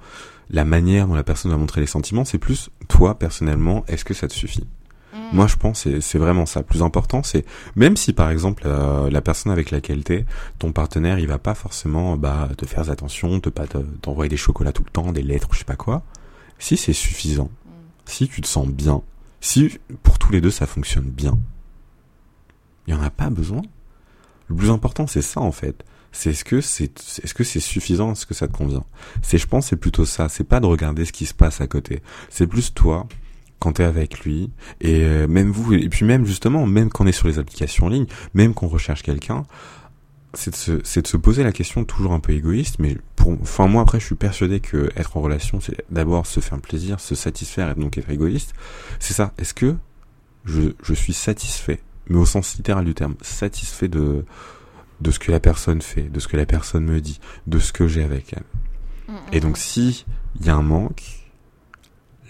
[0.51, 4.13] la manière dont la personne va montrer les sentiments, c'est plus toi personnellement, est-ce que
[4.13, 4.67] ça te suffit?
[5.13, 6.61] Mm, moi, je pense c'est c'est vraiment ça.
[6.61, 7.45] Le plus important, c'est
[7.77, 10.25] même si par exemple euh, la personne avec laquelle t'es,
[10.59, 14.37] ton partenaire, il va pas forcément bah te faire attention, te pas te- t'envoyer des
[14.37, 16.03] chocolats tout le temps, des lettres, je sais pas quoi.
[16.59, 17.71] Si c'est suffisant, mm.
[18.07, 19.03] si tu te sens bien,
[19.41, 21.39] si pour tous les deux ça fonctionne bien,
[22.87, 23.63] il y en a pas besoin.
[24.49, 25.85] Le plus important, c'est ça en fait.
[26.13, 26.93] C'est est-ce que c'est
[27.25, 28.85] est-ce que c'est suffisant, est-ce que ça te convient?
[29.23, 30.29] C'est je pense c'est plutôt ça.
[30.29, 32.03] C'est pas de regarder ce qui se passe à côté.
[32.29, 33.07] C'est plus toi
[33.63, 37.07] quand t'es avec lui, et euh, même vous, et puis même justement, même quand on
[37.07, 39.45] est sur les applications en ligne, même qu'on recherche quelqu'un,
[40.35, 43.41] c'est de, se, c'est de se poser la question toujours un peu égoïste, mais pour,
[43.41, 46.99] enfin moi après je suis persuadé que être en relation, c'est d'abord se faire plaisir,
[46.99, 48.53] se satisfaire et donc être égoïste.
[48.99, 49.33] C'est ça.
[49.39, 49.77] Est-ce que
[50.45, 54.25] je, je suis satisfait, mais au sens littéral du terme, satisfait de
[55.01, 57.73] de ce que la personne fait, de ce que la personne me dit, de ce
[57.73, 59.17] que j'ai avec elle?
[59.31, 60.05] Et donc si
[60.41, 61.22] il y a un manque,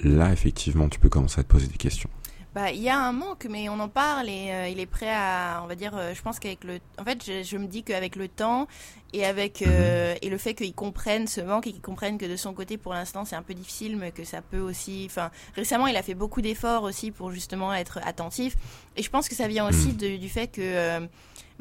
[0.02, 2.10] là effectivement tu peux commencer à te poser des questions.
[2.54, 5.08] Bah, il y a un manque, mais on en parle et euh, il est prêt
[5.10, 7.82] à, on va dire, euh, je pense qu'avec le, en fait, je, je me dis
[7.82, 8.68] qu'avec le temps
[9.14, 12.36] et avec euh, et le fait qu'ils comprennent ce manque et qu'ils comprennent que de
[12.36, 15.86] son côté, pour l'instant, c'est un peu difficile, mais que ça peut aussi, enfin, récemment,
[15.86, 18.54] il a fait beaucoup d'efforts aussi pour justement être attentif.
[18.98, 19.96] Et je pense que ça vient aussi Mhm.
[19.96, 20.98] de- du fait que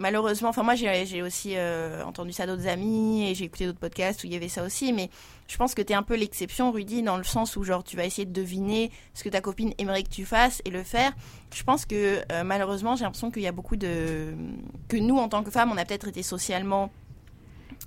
[0.02, 4.24] malheureusement, enfin moi j'ai aussi euh, entendu ça d'autres amis et j'ai écouté d'autres podcasts
[4.24, 5.10] où il y avait ça aussi, mais
[5.48, 8.06] je pense que t'es un peu l'exception, Rudy, dans le sens où genre tu vas
[8.06, 11.14] essayer de deviner ce que ta copine aimerait que tu fasses et le faire.
[11.54, 14.34] Je pense que euh, malheureusement j'ai l'impression qu'il y a beaucoup de
[14.90, 16.92] que nous en tant que femmes on a peut-être été socialement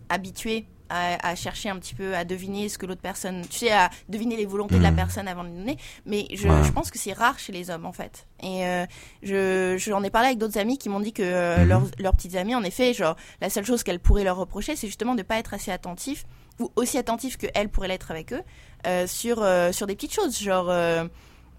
[0.09, 3.73] habitués à, à chercher un petit peu à deviner ce que l'autre personne, tu sais,
[3.73, 4.97] à deviner les volontés de la Mhm.
[4.97, 5.79] personne avant de les donner.
[6.07, 6.63] Mais je, Ouais.
[6.63, 8.27] je pense que c'est rare chez les hommes en fait.
[8.43, 8.85] Et euh,
[9.23, 11.69] je j'en ai parlé avec d'autres amis qui m'ont dit que euh, Mhm.
[11.69, 14.87] leurs, leurs petites amies, en effet, genre la seule chose qu'elles pourraient leur reprocher, c'est
[14.87, 16.25] justement de pas être assez attentif
[16.61, 18.43] ou aussi attentif que elles pourraient l'être avec eux
[18.87, 19.37] euh, sur
[19.73, 20.71] sur des petites choses, genre.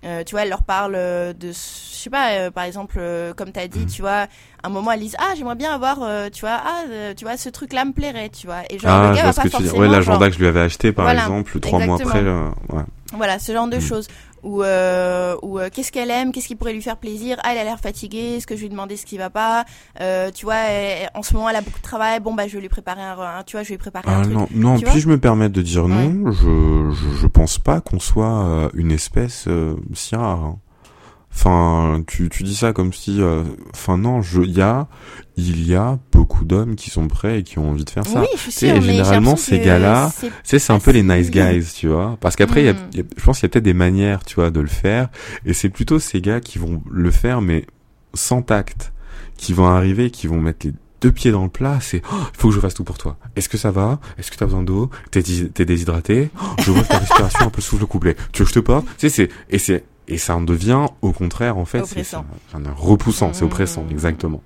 [0.06, 3.34] Euh, tu vois, elle leur parle euh, de, je sais pas, euh, par exemple, euh,
[3.34, 3.86] comme tu as dit, Mhm.
[3.88, 4.28] tu vois,
[4.64, 5.98] un moment elles disent, ah, j'aimerais bien avoir,
[6.32, 6.84] tu vois, ah,
[7.16, 8.62] tu vois, ce truc-là me plairait, tu vois.
[8.70, 10.48] Et genre, ah, le je gars va pas forcément, Ouais, l'agenda genre, que je lui
[10.48, 12.84] avais acheté, par Voilà, exemple, trois mois après, ouais.
[13.14, 13.82] voilà, ce genre de Mhm.
[13.82, 14.08] choses.
[14.46, 17.36] Ou, euh, ou euh, qu'est-ce qu'elle aime, qu'est-ce qui pourrait lui faire plaisir.
[17.44, 19.66] Ah, elle a l'air fatiguée, est-ce que je lui demander ce qui va pas
[20.02, 22.20] euh, Tu vois, elle- en ce moment, elle a beaucoup de travail.
[22.20, 24.20] Bon, bah, je vais lui préparer un, un- tu vois, je vais lui préparer un
[24.20, 24.34] Ah truc.
[24.36, 24.78] non, non.
[24.78, 28.46] tu vois Puis-je me permettre de dire non je, je je pense pas qu'on soit
[28.46, 30.44] euh, une espèce euh, si rare.
[30.44, 30.58] hein.
[31.36, 33.44] Enfin, tu tu dis ça comme si, euh,
[33.74, 34.88] enfin non, je y a
[35.38, 38.22] il y a beaucoup d'hommes qui sont prêts et qui ont envie de faire ça.
[38.22, 40.10] Oui, je suis sûre, et généralement, ces gars-là,
[40.44, 42.18] c'est- c'est un peu les nice guys, tu vois.
[42.22, 42.78] Parce qu'après, il y a- Mm.
[42.94, 45.10] y a- je pense qu'il y a peut-être des manières, tu vois, de le faire.
[45.46, 47.66] Et c'est plutôt ces gars qui vont le faire, mais
[48.14, 48.94] sans tact.
[49.38, 51.80] Qui vont arriver, qui vont mettre les deux pieds dans le plat.
[51.82, 53.18] C'est, oh, il faut que je fasse tout pour toi.
[53.36, 54.00] Est-ce que ça va?
[54.18, 54.90] Est-ce que t'as besoin d'eau?
[55.12, 55.22] T'es,
[55.66, 56.30] déshydraté?
[56.42, 58.16] Oh, je vois ta respiration un peu souffle couplé.
[58.32, 58.86] Tu veux que je te porte?
[58.98, 62.24] Sais, c'est, et c'est, et ça en devient, au contraire, en fait, c'est, un,
[62.76, 64.42] repoussant, c'est oppressant, exactement.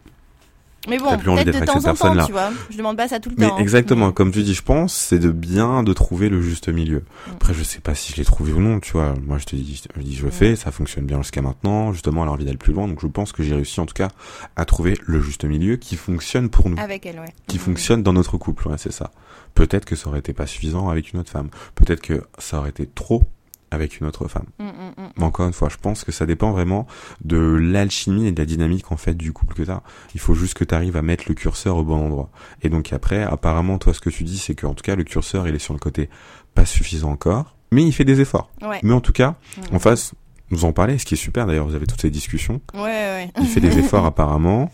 [0.87, 2.25] Mais bon, T'as plus envie peut-être de temps cette en temps, personne-là.
[2.25, 2.49] tu vois.
[2.69, 3.57] Je demande pas ça tout le Mais temps.
[3.57, 3.59] hein.
[3.59, 6.99] exactement, comme tu dis, je pense, c'est de bien de trouver le juste milieu.
[6.99, 7.31] Mm.
[7.33, 9.13] Après, je sais pas si je l'ai trouvé ou non, tu vois.
[9.27, 10.31] Moi, je te dis, je dis, je le Mm.
[10.31, 11.91] fais, ça fonctionne bien jusqu'à maintenant.
[11.91, 13.93] Justement, elle a envie d'aller plus loin, donc je pense que j'ai réussi en tout
[13.93, 14.07] cas
[14.55, 17.33] à trouver le juste milieu qui fonctionne pour nous, Avec elle, ouais.
[17.47, 18.69] qui fonctionne dans notre couple.
[18.69, 19.11] Ouais, c'est ça.
[19.55, 21.49] Peut-être que ça aurait été pas suffisant avec une autre femme.
[21.75, 23.23] Peut-être que ça aurait été trop
[23.71, 24.45] avec une autre femme.
[24.59, 25.09] Mm, mm, mm.
[25.17, 26.87] Mais encore une fois, je pense que ça dépend vraiment
[27.23, 29.81] de l'alchimie et de la dynamique en fait du couple que t'as.
[30.13, 32.29] Il faut juste que tu arrives à mettre le curseur au bon endroit.
[32.61, 35.47] Et donc après, apparemment, toi, ce que tu dis, c'est qu'en tout cas, le curseur,
[35.47, 36.09] il est sur le côté
[36.55, 38.51] pas suffisant encore, mais il fait des efforts.
[38.61, 38.79] Ouais.
[38.83, 39.35] Mais en tout cas,
[39.71, 40.13] en face,
[40.51, 42.61] nous en parler, ce qui est super d'ailleurs, vous avez toutes ces discussions.
[42.73, 43.31] Ouais, ouais.
[43.39, 44.71] Il fait des efforts apparemment.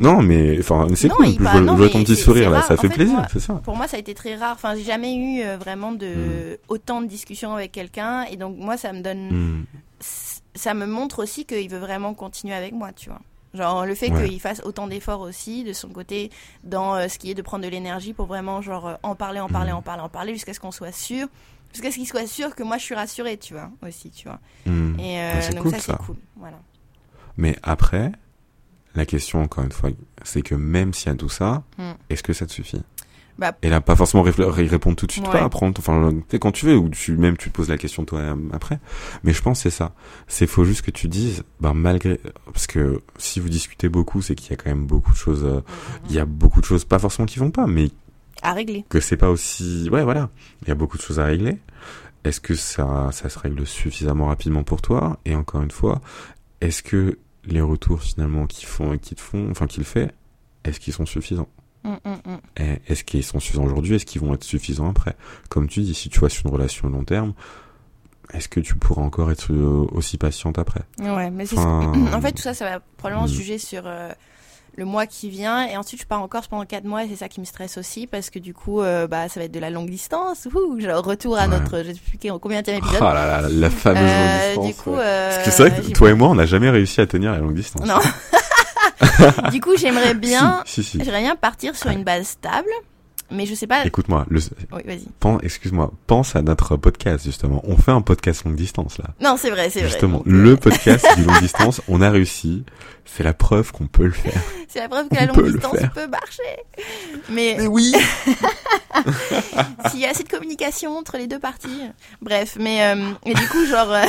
[0.00, 1.26] Non, mais enfin, c'est cool.
[1.26, 3.54] Je non, je vois ton petit sourire là, ça En fait plaisir, c'est ça.
[3.54, 4.52] Pour moi, ça a été très rare.
[4.54, 6.56] Enfin, j'ai jamais eu euh, vraiment de Mm.
[6.68, 9.64] autant de discussions avec quelqu'un, et donc moi, ça me donne, Hmm.
[10.54, 13.20] ça me montre aussi qu'il veut vraiment continuer avec moi, tu vois.
[13.54, 14.28] Genre le fait Ouais.
[14.28, 16.30] qu'il fasse autant d'efforts aussi de son côté
[16.64, 19.40] dans euh, ce qui est de prendre de l'énergie pour vraiment genre euh, en parler,
[19.40, 19.76] en parler, Mm.
[19.76, 21.26] en parler, en parler jusqu'à ce qu'on soit sûr,
[21.72, 24.38] jusqu'à ce qu'il soit sûr que moi je suis rassurée, tu vois, aussi, tu vois.
[24.66, 24.98] Hmm.
[25.00, 25.96] Et euh, Ah, donc cool, ça ça.
[25.98, 26.58] c'est cool, voilà.
[27.38, 28.12] Mais après,
[28.98, 29.90] la question, encore une fois,
[30.22, 31.92] c'est que même s'il y a tout ça, Hmm.
[32.10, 32.82] est-ce que ça te suffit?
[33.38, 35.32] Bah, Et là, pas forcément répondre tout de suite, Ouais.
[35.32, 38.18] pas apprendre, enfin, quand tu veux, ou tu, même tu te poses la question toi
[38.18, 38.80] euh, après.
[39.22, 39.92] Mais je pense que c'est ça.
[40.26, 42.18] C'est faut juste que tu dises, ben, malgré,
[42.52, 45.44] parce que si vous discutez beaucoup, c'est qu'il y a quand même beaucoup de choses,
[45.44, 45.60] euh,
[46.08, 47.90] il y a beaucoup de choses, pas forcément qui vont pas, mais
[48.42, 48.84] à régler.
[48.88, 50.30] que c'est pas aussi, ouais, voilà.
[50.62, 51.58] Il y a beaucoup de choses à régler.
[52.24, 55.20] Est-ce que ça, ça se règle suffisamment rapidement pour toi?
[55.24, 56.00] Et encore une fois,
[56.60, 57.16] est-ce que
[57.52, 60.12] les retours finalement qu'ils font, qu'ils te font, enfin qu'ils fait,
[60.64, 61.48] est-ce qu'ils sont suffisants?
[61.84, 62.38] Mm, mm, mm.
[62.62, 63.96] Et Est-ce qu'ils sont suffisants aujourd'hui?
[63.96, 65.16] Est-ce qu'ils vont être suffisants après?
[65.48, 67.34] Comme tu dis, si tu vois sur une relation long terme,
[68.32, 70.82] est-ce que tu pourras encore être euh, aussi patiente après?
[71.00, 74.10] Ouais, mais Enfin, en fait tout ça, ça va probablement se juger sur euh,
[74.78, 77.16] le mois qui vient et ensuite je pars en Corse pendant 4 mois et c'est
[77.16, 79.58] ça qui me stresse aussi parce que du coup euh, bah ça va être de
[79.58, 81.48] la longue distance ouh, genre retour à Ouais.
[81.48, 84.62] notre je sais plus quel- combien de Oh épisode là là, la fameuse Euh, longue
[84.62, 84.84] du distance.
[84.84, 84.98] coup ouais.
[85.00, 87.06] euh, Parce que c'est vrai que j'ai- toi et moi, on n'a jamais réussi à
[87.06, 87.84] tenir la longue distance.
[87.86, 87.98] non
[89.50, 91.04] du coup j'aimerais bien Si, si, si.
[91.04, 91.94] j'aimerais bien partir sur Ouais.
[91.94, 92.68] une base stable
[93.30, 93.84] Mais je sais pas.
[93.84, 94.40] Écoute-moi, le...
[94.72, 95.06] Oui, vas-y.
[95.20, 97.60] Pense, excuse-moi, pense à notre podcast justement.
[97.64, 99.06] On fait un podcast longue distance là.
[99.20, 99.88] Non, c'est vrai, c'est vrai.
[99.90, 102.64] Justement, Donc, le euh, podcast du longue distance, on a réussi.
[103.04, 104.40] C'est la preuve qu'on peut le faire.
[104.68, 106.42] C'est la preuve que on la longue distance peut marcher.
[107.30, 107.92] Mais oui.
[109.90, 111.80] s'il y a assez de communication entre les deux parties.
[112.20, 114.04] Bref, mais euh, et du coup, genre, euh,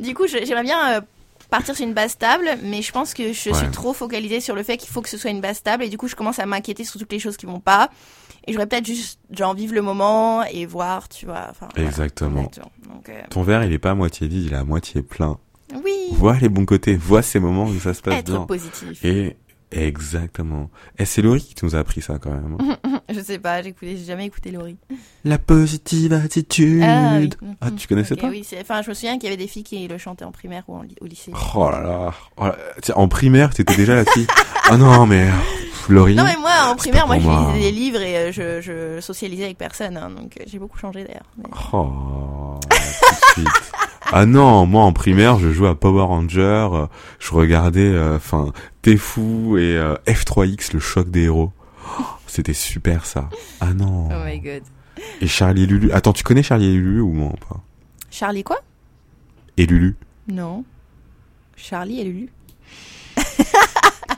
[0.00, 1.00] du coup, j'aimerais bien euh,
[1.50, 3.56] partir sur une base stable, mais je pense que je Ouais.
[3.56, 5.88] suis trop focalisée sur le fait qu'il faut que ce soit une base stable, et
[5.88, 7.90] du coup, je commence à m'inquiéter sur toutes les choses qui vont pas.
[8.46, 11.46] Et j'aurais peut-être juste, genre, vivre le moment et voir, tu vois.
[11.50, 11.68] Enfin.
[11.76, 12.42] Exactement.
[12.42, 15.38] Donc, euh, Ton verre, il est pas à moitié vide, il est à moitié plein.
[15.84, 18.40] oui, Vois les bons côtés, vois ces moments où ça se passe être bien.
[18.42, 19.04] positif.
[19.04, 19.36] Et
[19.70, 20.70] exactement.
[20.98, 22.56] Et c'est Laurie qui nous a appris ça quand même.
[23.12, 24.76] Je sais pas, j'ai jamais écouté Laurie.
[25.24, 26.82] La positive attitude.
[26.82, 27.30] Ah, oui.
[27.60, 28.28] Ah, tu connaissais Ok, pas?
[28.28, 30.62] Oui, enfin, je me souviens qu'il y avait des filles qui le chantaient en primaire
[30.68, 31.32] ou en au lycée.
[31.54, 32.14] Oh là là.
[32.36, 32.56] Oh là-
[32.96, 34.26] en primaire, t'étais déjà la fille.
[34.70, 35.28] Ah non, mais
[35.88, 36.14] Laurie.
[36.14, 37.52] Non mais moi en primaire moi pour je moi.
[37.54, 40.78] lisais des livres et euh, je, je socialisais avec personne hein, donc euh, j'ai beaucoup
[40.78, 41.24] changé d'ailleurs.
[41.38, 43.72] Mais- Oh, tout de suite.
[44.14, 46.86] Ah non, moi en primaire, je jouais à Power Ranger, euh,
[47.18, 51.50] je regardais, euh, enfin, T'es fou et euh, F3X, le choc des héros.
[51.98, 53.28] Oh, C'était super ça.
[53.60, 54.08] Ah non.
[54.10, 54.62] Oh my god.
[55.20, 55.92] Et Charlie et Lulu.
[55.92, 57.60] Attends, tu connais Charlie et Lulu ou non pas?
[58.10, 58.58] Charlie quoi?
[59.56, 59.96] Et Lulu?
[60.28, 60.64] Non.
[61.56, 62.28] Charlie et Lulu.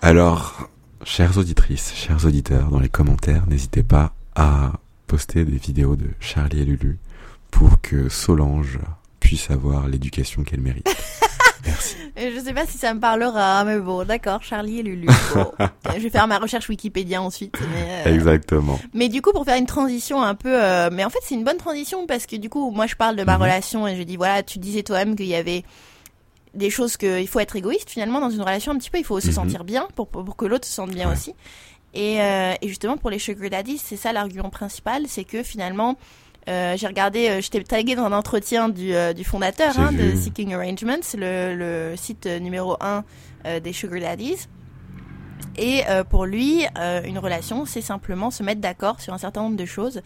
[0.02, 0.68] Alors,
[1.04, 4.72] chères auditrices, chers auditeurs, dans les commentaires, n'hésitez pas à
[5.06, 6.98] poster des vidéos de Charlie et Lulu
[7.50, 8.78] pour que Solange
[9.20, 10.86] puisse avoir l'éducation qu'elle mérite.
[11.66, 11.96] Merci.
[12.16, 15.08] Je sais pas si ça me parlera, mais bon, d'accord, Charlie et Lulu.
[15.34, 15.50] Bon.
[15.96, 17.56] Je vais faire ma recherche Wikipédia ensuite.
[17.72, 18.78] Mais, euh, Exactement.
[18.92, 21.44] mais du coup, pour faire une transition un peu, euh, mais en fait, c'est une
[21.44, 23.42] bonne transition parce que du coup, moi, je parle de ma Mhm.
[23.42, 25.64] relation et je dis voilà, tu disais toi-même qu'il y avait
[26.54, 29.04] des choses que il faut être égoïste finalement dans une relation un petit peu, il
[29.04, 29.32] faut se Mhm.
[29.32, 31.12] sentir bien pour pour, que l'autre se sente bien Ouais.
[31.14, 31.34] aussi.
[31.94, 35.96] Et, euh, et justement pour les sugar daddies, c'est ça l'argument principal, c'est que finalement
[36.48, 39.92] euh, j'ai regardé, euh, je t'ai tagué dans un entretien du, euh, du fondateur hein,
[39.92, 40.14] de.
[40.14, 43.04] Seeking Arrangements, le, le site numéro 1
[43.46, 44.46] euh, des Sugar Daddies.
[45.56, 49.42] Et euh, pour lui, euh, une relation, c'est simplement se mettre d'accord sur un certain
[49.42, 50.02] nombre de choses.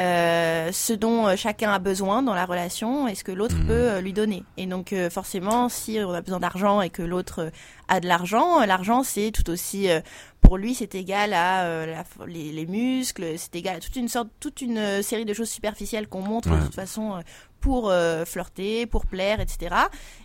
[0.00, 3.66] Euh, ce dont euh, chacun a besoin dans la relation et ce que l'autre Mhm.
[3.66, 4.42] peut euh, lui donner.
[4.56, 7.52] Et donc euh, forcément, si on a besoin d'argent et que l'autre
[7.86, 10.00] a de l'argent, l'argent c'est tout aussi euh,
[10.40, 14.28] pour lui c'est égal à la- les, les muscles, c'est égal à toute une sorte,
[14.40, 16.58] toute une série de choses superficielles qu'on montre Ouais.
[16.58, 17.22] de toute façon
[17.60, 17.90] pour
[18.26, 19.74] flirter, pour plaire, etc.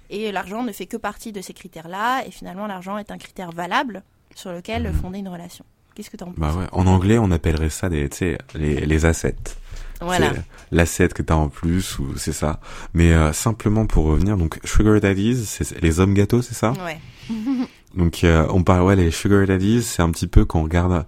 [0.09, 2.23] Et l'argent ne fait que partie de ces critères-là.
[2.25, 4.03] Et finalement, l'argent est un critère valable
[4.35, 4.93] sur lequel Mhm.
[4.93, 5.63] fonder une relation.
[5.99, 6.65] Qu'est-ce que t'en penses Bah ouais.
[6.71, 9.35] En anglais, on appellerait ça des, tu sais, les, les assets.
[9.99, 10.31] Voilà.
[10.71, 12.61] L'asset que t'as en plus ou c'est ça.
[12.93, 16.99] Mais euh, simplement pour revenir, donc sugar daddies, c'est les hommes gâteaux, c'est ça Ouais.
[17.97, 21.05] Donc euh, on parle ouais les sugar daddies, c'est un petit peu quand on regarde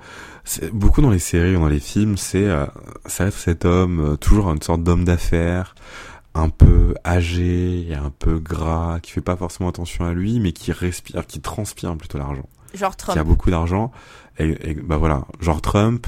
[0.74, 2.66] beaucoup dans les séries ou dans les films, c'est euh,
[3.06, 5.74] ça va être cet homme euh, toujours une sorte d'homme d'affaires,
[6.34, 10.52] un peu âgé, et un peu gras, qui fait pas forcément attention à lui, mais
[10.52, 13.28] qui respire, qui transpire plutôt l'argent, Genre qui a Trump.
[13.28, 13.92] beaucoup d'argent
[14.38, 16.08] et, et bah voilà, genre Trump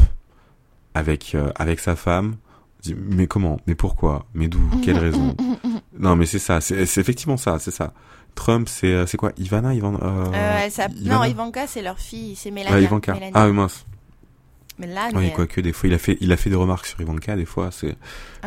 [0.94, 2.36] avec euh, avec sa femme.
[2.82, 5.36] dit, Mais comment Mais pourquoi Mais d'où Quelle raison?
[6.00, 6.62] Non, mais c'est ça.
[6.62, 7.60] C'est effectivement ça.
[7.60, 7.94] C'est ça.
[8.36, 9.32] Trump, c'est euh, c'est quoi?
[9.38, 9.98] Ivana, Ivan.
[10.02, 12.78] Euh, Ivana Non, Ivanka, c'est leur fille, c'est Mélania.
[12.78, 13.14] Ah, Ivanka.
[13.14, 13.32] Mélanie.
[13.36, 13.86] Ah oui, mince.
[14.80, 17.36] Mélanie, Oui, quoique des fois il a fait il a fait des remarques sur Ivanka
[17.36, 17.96] des fois c'est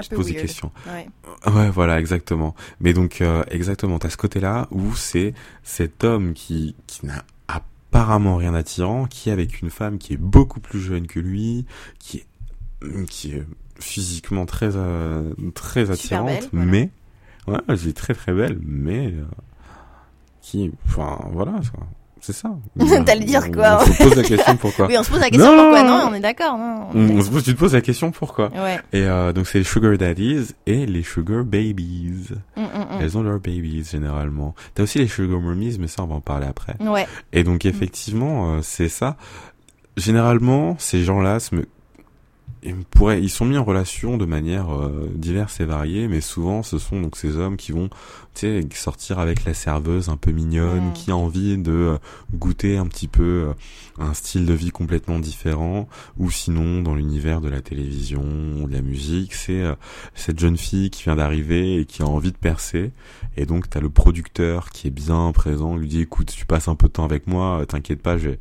[0.02, 0.72] je pose des questions.
[0.88, 1.06] Ouais.
[1.52, 2.56] Ouais, voilà, exactement.
[2.80, 7.22] Mais donc euh, exactement, t'as ce côté-là où c'est cet homme qui qui n'a
[7.96, 11.64] apparemment rien d'attirant, qui est avec une femme qui est beaucoup plus jeune que lui,
[11.98, 12.26] qui est
[13.08, 13.44] qui est
[13.80, 16.70] physiquement très euh, très attirante, belle, voilà.
[16.70, 16.90] mais
[17.48, 19.24] ouais, elle est très très belle, mais euh,
[20.42, 21.72] qui enfin voilà, ça-
[22.26, 22.50] c'est ça.
[23.06, 24.86] T'allais dire quoi On se pose la question pourquoi.
[24.88, 25.62] Oui, on se pose la question Non.
[25.62, 28.48] pourquoi non, on est d'accord, non on se pose, tu te poses la question pourquoi.
[28.50, 28.78] Ouais.
[28.92, 32.28] Et euh, donc c'est les sugar daddies et les sugar babies.
[32.56, 32.66] Mm, mm,
[33.00, 34.54] Elles ont leurs babies généralement.
[34.74, 36.74] T'as aussi les sugar mummies, mais ça on va en parler après.
[36.80, 36.88] mm.
[36.88, 37.06] Ouais.
[37.32, 39.16] Et donc effectivement, euh, c'est ça.
[39.96, 41.66] Généralement, ces gens-là se me...
[42.62, 46.62] ils pourraient, ils sont mis en relation de manière euh, diverse et variée, mais souvent
[46.62, 47.88] ce sont donc ces hommes qui vont,
[48.72, 51.98] sortir avec la serveuse un peu mignonne, qui a envie de euh,
[52.34, 53.54] goûter un petit peu euh,
[53.98, 58.22] un style de vie complètement différent, ou sinon dans l'univers de la télévision,
[58.60, 59.74] ou de la musique, c'est euh,
[60.14, 62.92] cette jeune fille qui vient d'arriver et qui a envie de percer,
[63.36, 66.74] et donc t'as le producteur qui est bien présent, lui dit écoute, tu passes un
[66.74, 68.38] peu de temps avec moi, t'inquiète pas, je vais,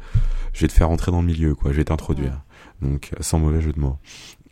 [0.54, 2.42] je vais te faire rentrer dans le milieu, quoi, je vais t'introduire.
[2.82, 3.98] Donc sans mauvais jeu de mots.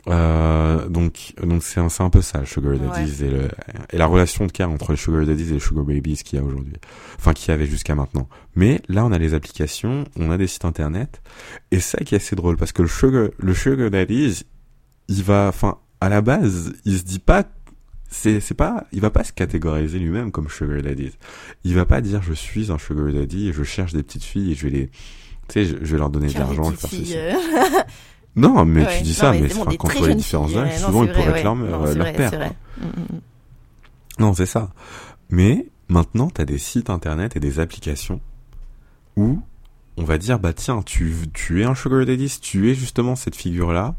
[0.10, 3.48] Euh, donc donc c'est un, un peu ça le sugar daddies et, le,
[3.89, 6.42] et la relation de care entre les sugar daddies et les sugar babies qu'il y
[6.42, 6.76] a aujourd'hui.
[7.18, 8.28] Enfin qu'il y avait jusqu'à maintenant.
[8.56, 11.22] Mais là on a les applications on a des sites internet.
[11.72, 14.44] Et ça qui est assez drôle parce que le sugar le sugar daddies
[15.08, 17.44] il va, enfin, à la base, il se dit pas,
[18.10, 21.12] c'est, c'est pas, il va pas se catégoriser lui-même comme sugar daddy.
[21.63, 24.52] Il va pas dire je suis un sugar daddy et je cherche des petites filles
[24.52, 27.16] et je vais les, tu sais, je, vais leur donner de l'argent, faire ceci.
[28.38, 28.41] Euh.
[28.41, 31.39] Non, mais tu dis ça, mais, quand tu vois les différences d'âge, souvent ils pourraient
[31.39, 32.32] être leur, leur père.
[32.78, 33.19] Mm, mm, mm.
[34.19, 34.69] Non, c'est ça.
[35.30, 38.19] Mais maintenant, tu as des sites internet et des applications
[39.15, 39.39] où
[39.98, 43.36] on va dire bah tiens, tu, tu es un sugar daddy, tu es justement cette
[43.36, 43.96] figure-là,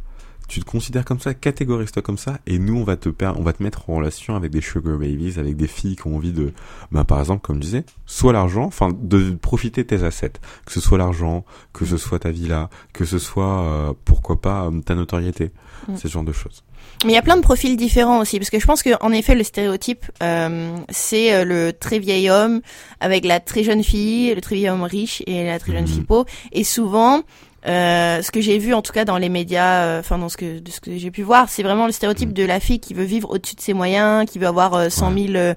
[0.49, 3.53] tu te considères comme ça, catégorise-toi comme ça, et nous on va te on va
[3.53, 6.53] te mettre en relation avec des sugar babies, avec des filles qui ont envie de,
[6.93, 10.33] bah par exemple comme je disais, soit l'argent, enfin de profiter de tes assets,
[10.67, 14.67] que ce soit l'argent, que ce soit ta villa, que ce soit euh, pourquoi pas
[14.67, 15.51] euh, ta notoriété,
[15.89, 15.97] mm.
[15.97, 16.63] ce genre de choses.
[17.05, 19.13] Mais il y a plein de profils différents aussi, parce que je pense que en
[19.13, 22.61] effet le stéréotype euh, c'est euh, le très vieil homme
[23.01, 25.89] avec la très jeune fille, le très vieil homme riche et la très jeune mhm.
[25.89, 27.23] fille pauvre, et souvent
[27.67, 30.37] euh, ce que j'ai vu en tout cas dans les médias, euh, enfin dans ce
[30.37, 32.35] que de ce que j'ai pu voir, c'est vraiment le stéréotype mhm.
[32.35, 35.55] de la fille qui veut vivre au-dessus de ses moyens, qui veut avoir 100 000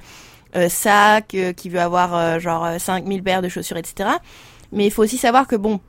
[0.69, 4.09] sacs, qui veut avoir genre 5 000 paires de chaussures, etc.
[4.71, 5.79] Mais il faut aussi savoir que bon,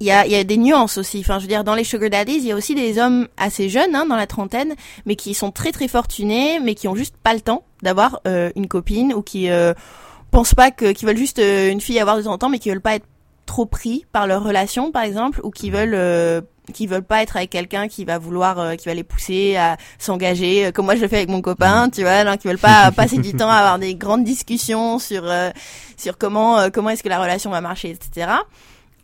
[0.00, 1.20] il y a, y a des nuances aussi.
[1.20, 3.68] Enfin, je veux dire, dans les sugar daddies, il y a aussi des hommes assez
[3.68, 4.74] jeunes, hein, dans la trentaine,
[5.06, 8.50] mais qui sont très très fortunés, mais qui ont juste pas le temps d'avoir euh,
[8.56, 9.74] une copine ou qui euh,
[10.30, 12.58] pensent pas que, qui veulent juste euh, une fille avoir de temps en temps, mais
[12.58, 13.06] qui veulent pas être
[13.46, 16.40] trop pris par leur relation, par exemple, ou qui veulent euh,
[16.72, 20.70] qui veulent pas être avec quelqu'un qui va vouloir qui va les pousser à s'engager
[20.72, 23.18] comme moi je le fais avec mon copain tu vois alors qui veulent pas passer
[23.18, 25.24] du temps à avoir des grandes discussions sur
[25.96, 28.28] sur comment comment est-ce que la relation va marcher etc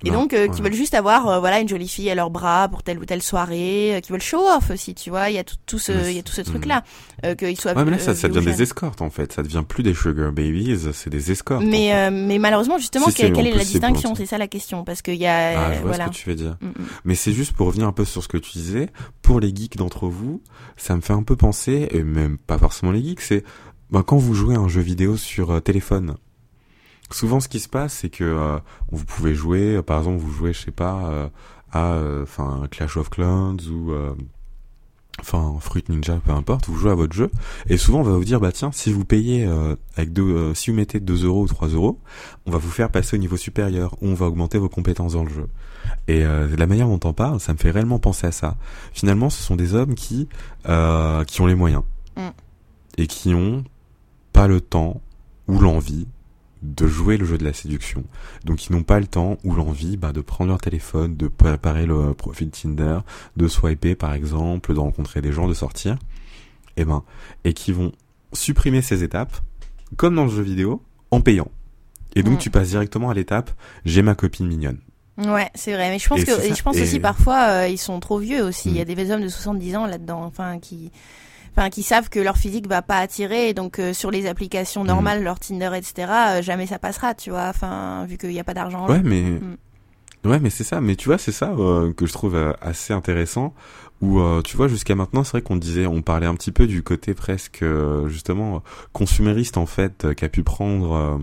[0.05, 2.69] et donc, euh, qui veulent juste avoir, euh, voilà, une jolie fille à leurs bras
[2.69, 5.29] pour telle ou telle soirée, euh, qui veulent show off aussi, tu vois.
[5.29, 6.85] Il y a tout, tout ce, il y a tout ce truc-là,
[7.25, 7.73] euh, qu'ils soient.
[7.75, 9.33] Ouais, mais là, ça, ça devient des escortes en fait.
[9.33, 11.65] Ça devient plus des sugar babies, c'est des escortes.
[11.65, 14.15] Mais, mais malheureusement, justement, quelle, est la distinction?
[14.15, 15.59] C'est ça la question, parce qu'il y a.
[15.59, 16.07] Ah, je vois voilà.
[16.07, 16.57] ce que tu veux dire.
[16.61, 16.87] Mm, mm.
[17.05, 18.89] Mais c'est juste pour revenir un peu sur ce que tu disais.
[19.23, 20.43] Pour les geeks d'entre vous,
[20.77, 23.45] ça me fait un peu penser, et même pas forcément les geeks, c'est
[23.91, 26.17] bah, quand vous jouez à un jeu vidéo sur téléphone
[27.11, 28.59] souvent ce qui se passe c'est que euh,
[28.91, 31.29] vous pouvez jouer euh, par exemple vous jouez je sais pas euh,
[31.73, 33.93] à enfin Clash of Clans ou
[35.21, 37.31] enfin Fruit Ninja peu importe vous jouez à votre jeu.
[37.69, 39.47] Et souvent on va vous dire bah tiens si vous payez
[39.95, 42.01] avec deux si vous mettez 2 euros ou 3 euros
[42.47, 45.25] on va vous faire passer au niveau supérieur ou on va augmenter vos compétences dans
[45.25, 45.47] le jeu.
[46.07, 48.57] Et la manière dont on parle ça me fait réellement penser à ça.
[48.95, 50.27] Finalement ce sont des hommes qui
[50.65, 51.83] qui ont les moyens
[52.17, 52.29] mm.
[52.97, 53.63] et qui ont
[54.33, 55.03] pas le temps
[55.49, 56.07] ou l'envie
[56.63, 58.05] de jouer le jeu de la séduction.
[58.45, 61.87] Donc ils n'ont pas le temps ou l'envie bah, de prendre leur téléphone, de préparer
[61.87, 63.01] le profil Tinder,
[63.37, 65.95] de swiper par exemple, de rencontrer des gens, de sortir.
[66.77, 67.03] Et eh ben,
[67.45, 67.93] et qui vont
[68.33, 69.37] supprimer ces étapes,
[69.97, 71.51] comme dans le jeu vidéo, en payant.
[72.15, 73.51] Et donc tu passes directement à l'étape
[73.85, 74.79] j'ai ma copine mignonne.
[75.19, 75.91] Ouais, c'est vrai.
[75.91, 78.71] Mais je pense que je pense aussi parfois euh, ils sont trop vieux aussi.
[78.71, 78.95] Il y a mm.
[78.95, 80.93] des hommes de 70 ans là-dedans, enfin qui
[81.59, 84.83] enfin qui savent que leur physique va pas attirer et donc euh, sur les applications
[84.83, 84.89] mhm.
[84.89, 88.45] normales leur Tinder etc euh, jamais ça passera tu vois enfin vu qu'il n'y a
[88.45, 89.57] pas d'argent ouais mais mm.
[90.25, 93.55] ouais mais c'est ça mais tu vois c'est ça euh, que je trouve assez intéressant
[94.01, 96.85] où tu vois jusqu'à maintenant c'est vrai qu'on disait on parlait un petit peu du
[96.85, 97.65] côté presque
[98.07, 101.19] justement consumériste en fait qu'a pu prendre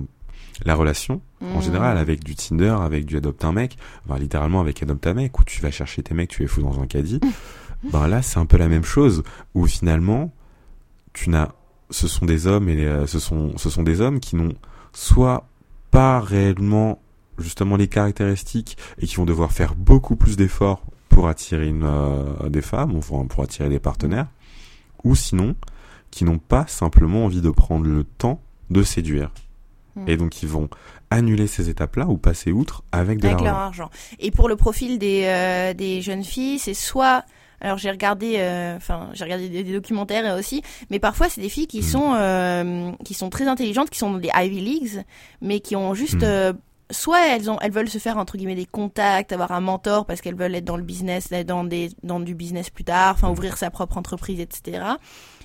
[0.66, 1.62] la relation en mm.
[1.62, 5.40] général avec du Tinder avec du adopte un mec enfin, littéralement avec adopte un mec
[5.40, 7.20] où tu vas chercher tes mecs tu les fous dans un caddie
[7.92, 9.24] ben là c'est un peu la même chose
[9.54, 10.34] où finalement
[11.14, 11.50] tu n'as
[11.92, 14.54] ce sont des hommes et euh, ce sont ce sont des hommes qui n'ont
[14.92, 15.48] soit
[15.92, 17.00] pas réellement
[17.38, 22.50] justement les caractéristiques et qui vont devoir faire beaucoup plus d'efforts pour attirer une, euh,
[22.50, 24.28] des femmes, enfin, pour attirer des partenaires,
[25.04, 25.56] ou sinon
[26.12, 29.32] qui n'ont pas simplement envie de prendre le temps de séduire.
[29.96, 30.08] Hmm.
[30.08, 30.70] Et donc ils vont
[31.10, 33.46] annuler ces étapes-là ou passer outre avec de l'argent.
[33.46, 33.90] argent.
[34.20, 37.24] Et pour le profil des, euh, des jeunes filles, c'est soit
[37.62, 41.68] alors j'ai regardé, euh, enfin j'ai regardé des, documentaires aussi, mais parfois c'est des filles
[41.68, 41.84] qui mm.
[41.84, 45.04] sont euh, qui sont très intelligentes, qui sont dans des Ivy Leagues,
[45.42, 46.24] mais qui ont juste mm.
[46.24, 46.54] euh,
[46.92, 50.22] soit elles ont elles veulent se faire entre guillemets des contacts, avoir un mentor parce
[50.22, 53.32] qu'elles veulent être dans le business, dans des dans du business plus tard, enfin mm.
[53.32, 54.84] ouvrir sa propre entreprise, etc.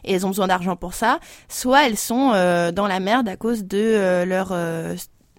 [0.04, 1.20] Et elles ont besoin d'argent pour ça.
[1.48, 4.54] Soit elles sont dans la merde à cause de leur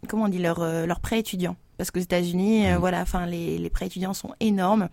[0.08, 3.88] comment on dit leur leur prêt étudiant parce qu'aux États-Unis, voilà, enfin les, les prêts
[3.88, 4.88] étudiants sont énormes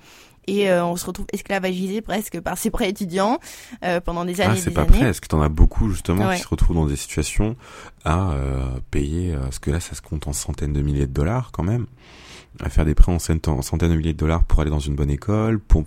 [0.49, 3.39] et euh, on se retrouve esclavagisé presque par ces prêts étudiants
[3.85, 4.55] euh, pendant des années.
[4.57, 4.99] Ah, c'est pas années.
[4.99, 5.29] presque.
[5.29, 7.55] T'en as beaucoup justement qui se retrouvent dans des situations
[8.05, 11.51] à euh, payer, parce que là, ça se compte en centaines de milliers de dollars
[11.53, 11.87] quand même.
[12.61, 15.11] À faire des prêts en centaines de milliers de dollars pour aller dans une bonne
[15.11, 15.85] école, pour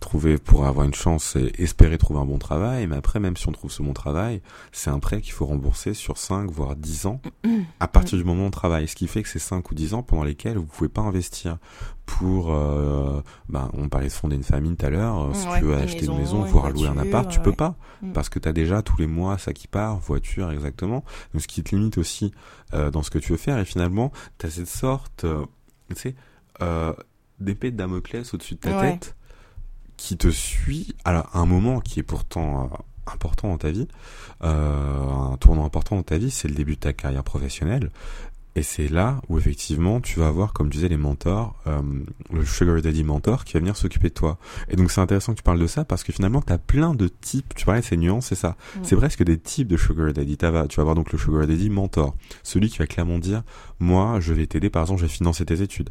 [0.00, 2.86] trouver, pour avoir une chance et espérer trouver un bon travail.
[2.86, 4.42] Mais après, même si on trouve ce bon travail,
[4.72, 7.20] c'est un prêt qu'il faut rembourser sur 5 voire 10 ans
[7.80, 8.88] à partir du moment où on travaille.
[8.88, 11.58] Ce qui fait que c'est 5 ou 10 ans pendant lesquels vous pouvez pas investir
[12.06, 15.30] pour, euh, ben, on parlait de fonder une famille tout à l'heure.
[15.34, 18.12] Si tu veux acheter une maison, voire louer un appart, tu peux pas mm.
[18.12, 21.04] parce que tu as déjà tous les mois ça qui part, voiture exactement.
[21.32, 22.32] Donc ce qui te limite aussi
[22.74, 23.58] euh, dans ce que tu veux faire.
[23.58, 25.44] Et finalement, tu as cette sorte euh,
[25.94, 26.14] tu sais,
[26.62, 26.92] euh,
[27.40, 29.16] d'épée de Damoclès au-dessus de ta tête
[29.96, 32.76] qui te suit à un moment qui est pourtant euh,
[33.12, 33.88] important dans ta vie,
[34.44, 37.90] euh, un tournant important dans ta vie, c'est le début de ta carrière professionnelle.
[38.58, 41.80] Et c'est là où effectivement tu vas avoir, comme tu disais, les mentors, euh,
[42.32, 44.36] le sugar daddy mentor qui va venir s'occuper de toi.
[44.68, 46.92] Et donc c'est intéressant que tu parles de ça parce que finalement tu as plein
[46.92, 48.56] de types, tu parlais de ces nuances, c'est ça.
[48.82, 50.36] C'est presque des types de sugar daddy.
[50.36, 53.44] tu vas avoir donc le sugar daddy mentor, celui qui va clairement dire,
[53.78, 55.90] moi je vais t'aider, par exemple je vais financer tes études.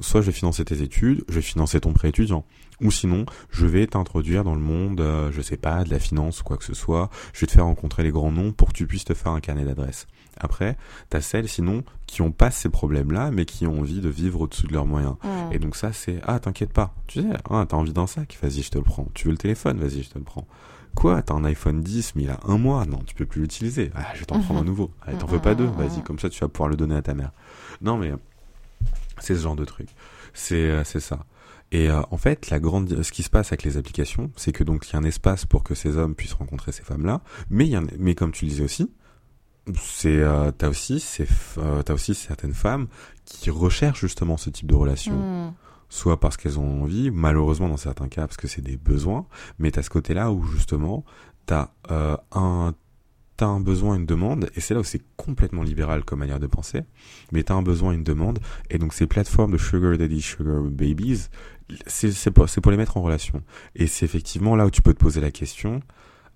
[0.00, 2.44] Soit je vais financer tes études, je vais financer ton prêt étudiant.
[2.82, 6.40] Ou sinon, je vais t'introduire dans le monde, euh, je sais pas, de la finance
[6.40, 7.10] ou quoi que ce soit.
[7.32, 9.40] Je vais te faire rencontrer les grands noms pour que tu puisses te faire un
[9.40, 10.06] carnet d'adresses.
[10.38, 10.76] Après,
[11.10, 14.66] t'as celles sinon qui ont pas ces problèmes-là, mais qui ont envie de vivre au-dessus
[14.66, 15.16] de leurs moyens.
[15.52, 18.62] Et donc ça, c'est ah t'inquiète pas, tu sais, ah, t'as envie d'un sac, vas-y
[18.62, 19.06] je te le prends.
[19.12, 20.46] Tu veux le téléphone, vas-y je te le prends.
[20.94, 23.90] Quoi, t'as un iPhone 10 mais il a un mois, non tu peux plus l'utiliser.
[23.94, 24.90] Ah je vais t'en prendre un nouveau.
[25.02, 27.14] Allez, t'en veux pas deux, vas-y comme ça tu vas pouvoir le donner à ta
[27.14, 27.32] mère.
[27.82, 28.12] Non mais
[29.18, 29.88] c'est ce genre de truc.
[30.32, 31.26] C'est euh, c'est ça.
[31.72, 34.64] Et euh, en fait, la grande, ce qui se passe avec les applications, c'est que
[34.64, 37.66] donc il y a un espace pour que ces hommes puissent rencontrer ces femmes-là, mais
[37.66, 38.90] il y a mais comme tu le disais aussi,
[39.76, 42.88] c'est euh, t'as aussi c'est euh, t'as aussi certaines femmes
[43.24, 45.52] qui recherchent justement ce type de relation hmm.
[45.88, 49.26] soit parce qu'elles ont envie malheureusement dans certains cas parce que c'est des besoins
[49.58, 51.04] mais t'as ce côté là où justement
[51.46, 52.16] t'as euh,
[53.40, 56.46] t'as un besoin une demande et c'est là où c'est complètement libéral comme manière de
[56.46, 56.82] penser
[57.32, 58.38] mais t'as un besoin une demande
[58.68, 61.28] et donc ces plateformes de sugar daddy sugar babies
[61.86, 63.42] c'est pour, pour les mettre en relation
[63.74, 65.80] et c'est effectivement là où tu peux te poser la question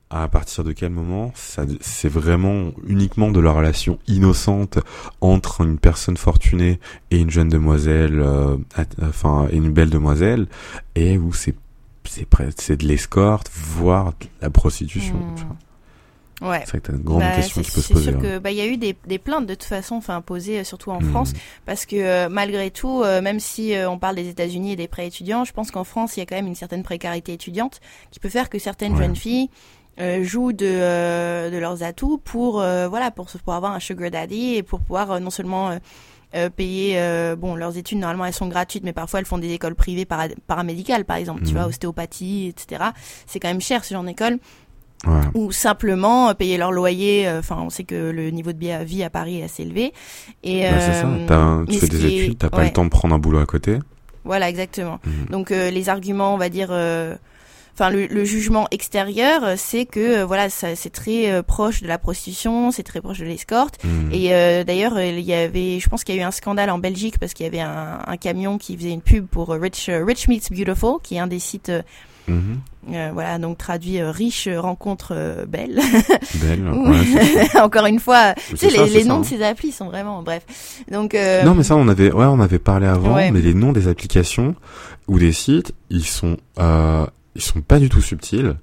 [0.08, 4.78] à partir de quel moment c'est vraiment uniquement de la relation innocente
[5.20, 6.78] entre une personne fortunée
[7.10, 8.56] et une jeune demoiselle, euh,
[9.02, 10.46] enfin une belle demoiselle,
[10.94, 11.56] et où c'est
[12.04, 15.16] c'est de l'escorte, voire de la prostitution.
[15.16, 15.56] Hmm.
[16.42, 16.64] Ouais.
[16.66, 18.04] C'est une grande bah, question qui peut se poser.
[18.04, 20.20] C'est sûr que bah il y a eu des, des plaintes de toute façon, enfin
[20.20, 21.10] posées euh, surtout en hmm.
[21.10, 21.32] France,
[21.64, 25.44] parce que euh, malgré tout, même si on parle des États-Unis et des prêts étudiants,
[25.44, 27.80] je pense qu'en France il y a quand même une certaine précarité étudiante
[28.10, 29.48] qui peut faire que certaines jeunes filles
[30.00, 34.10] euh, jouent de, euh, de leurs atouts pour euh, voilà pour, pour avoir un sugar
[34.10, 35.78] daddy et pour pouvoir non seulement
[36.56, 36.98] payer
[37.38, 40.26] bon leurs études normalement elles sont gratuites mais parfois elles font des écoles privées para
[40.48, 41.68] paramédicales par exemple tu vois mhm.
[41.68, 42.86] ostéopathie etc
[43.26, 44.40] c'est quand même cher ce genre d'école
[45.34, 49.40] ou simplement payer leur loyer enfin on sait que le niveau de vie à Paris
[49.40, 49.92] est assez élevé
[50.42, 50.92] et bah, c'est
[51.28, 53.78] ça tu fais des études t'as pas le temps de prendre un boulot à côté
[54.24, 55.26] voilà exactement mhm.
[55.30, 56.72] donc les arguments on va dire
[57.74, 61.88] enfin le, jugement extérieur, euh, c'est que euh, voilà, ça, c'est très euh, proche de
[61.88, 63.82] la prostitution, c'est très proche de l'escorte.
[63.84, 64.12] Mmh.
[64.12, 67.18] Et d'ailleurs, il y avait, je pense qu'il y a eu un scandale en Belgique
[67.18, 70.50] parce qu'il y avait un, un, camion qui faisait une pub pour Rich Rich Meets
[70.50, 71.72] Beautiful, qui est un des sites
[72.28, 72.54] mmh.
[72.92, 75.80] Euh, voilà, donc traduit riche rencontre belle.
[76.42, 76.68] Belle.
[77.62, 80.44] Encore une fois, tu sais, les, les noms de ces applis sont vraiment bref.
[80.90, 81.14] Donc.
[81.44, 84.54] Non, mais ça, on avait, ouais, on avait parlé avant, mais les noms des applications
[85.08, 86.36] ou des sites, ils sont
[87.34, 88.56] ils sont pas du tout subtils.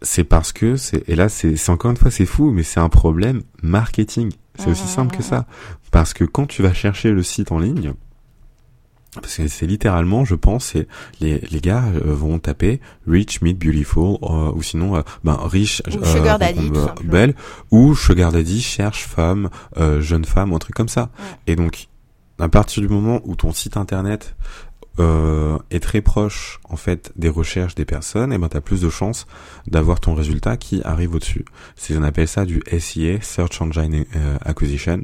[0.00, 2.88] C'est parce que c'est et là c'est encore une fois c'est fou mais c'est un
[2.88, 4.30] problème marketing.
[4.56, 5.46] C'est aussi simple que ça
[5.90, 7.94] parce que quand tu vas chercher le site en ligne
[9.14, 10.86] parce que c'est littéralement, je pense, c'est
[11.20, 15.82] les, les gars euh, vont taper rich, meet, beautiful, euh, ou sinon, euh, ben riche,
[16.04, 16.70] sugar daddy,
[17.04, 17.34] belle,
[17.70, 19.48] ou sugar daddy cherche femme,
[20.00, 21.10] jeune femme, ou un truc comme ça.
[21.46, 21.88] Et donc,
[22.38, 24.36] à partir du moment où ton site internet
[25.00, 28.90] euh, est très proche en fait des recherches des personnes, et ben t'as plus de
[28.90, 29.26] chances
[29.66, 31.44] d'avoir ton résultat qui arrive au-dessus.
[31.76, 35.02] C'est on appelle ça du SIA, Search Engine euh, Acquisition.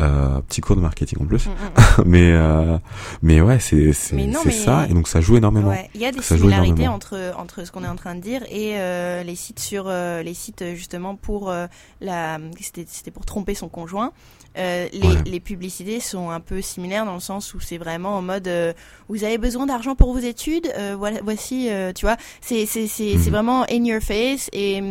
[0.00, 1.54] Euh, petit cours de marketing en plus, mm, mm,
[1.98, 2.04] mm.
[2.06, 2.78] mais euh,
[3.22, 5.74] mais ouais c'est c'est c'est ça et donc ça joue énormément.
[5.94, 8.78] Il y a des similarités entre entre ce qu'on est en train de dire et
[8.78, 11.52] euh, les sites sur euh, les sites justement pour
[12.00, 14.12] la c'était c'était pour tromper son conjoint.
[14.58, 18.22] Euh, les, les, publicités sont un peu similaires dans le sens où c'est vraiment en
[18.22, 18.72] mode euh,
[19.08, 23.14] vous avez besoin d'argent pour vos études euh, voilà voici tu vois c'est c'est c'est
[23.14, 23.30] mhm.
[23.30, 24.82] vraiment in your face et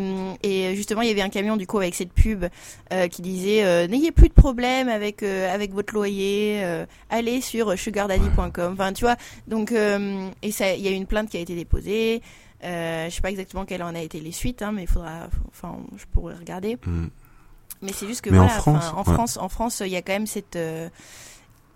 [0.43, 2.45] et justement il y avait un camion du coup avec cette pub
[3.11, 9.03] qui disait n'ayez plus de problème avec avec votre loyer allez sur sugardaddy.com enfin tu
[9.03, 12.21] vois donc et ça il y a eu une plainte qui a été déposée
[12.63, 15.29] euh, je sais pas exactement quelles en a été les suites, hein, mais il faudra,
[15.47, 16.77] enfin, je pourrais regarder.
[16.85, 17.07] Mm.
[17.81, 20.13] Mais c'est juste que voilà, en France, en, France, en France, il y a quand
[20.13, 20.89] même cette euh,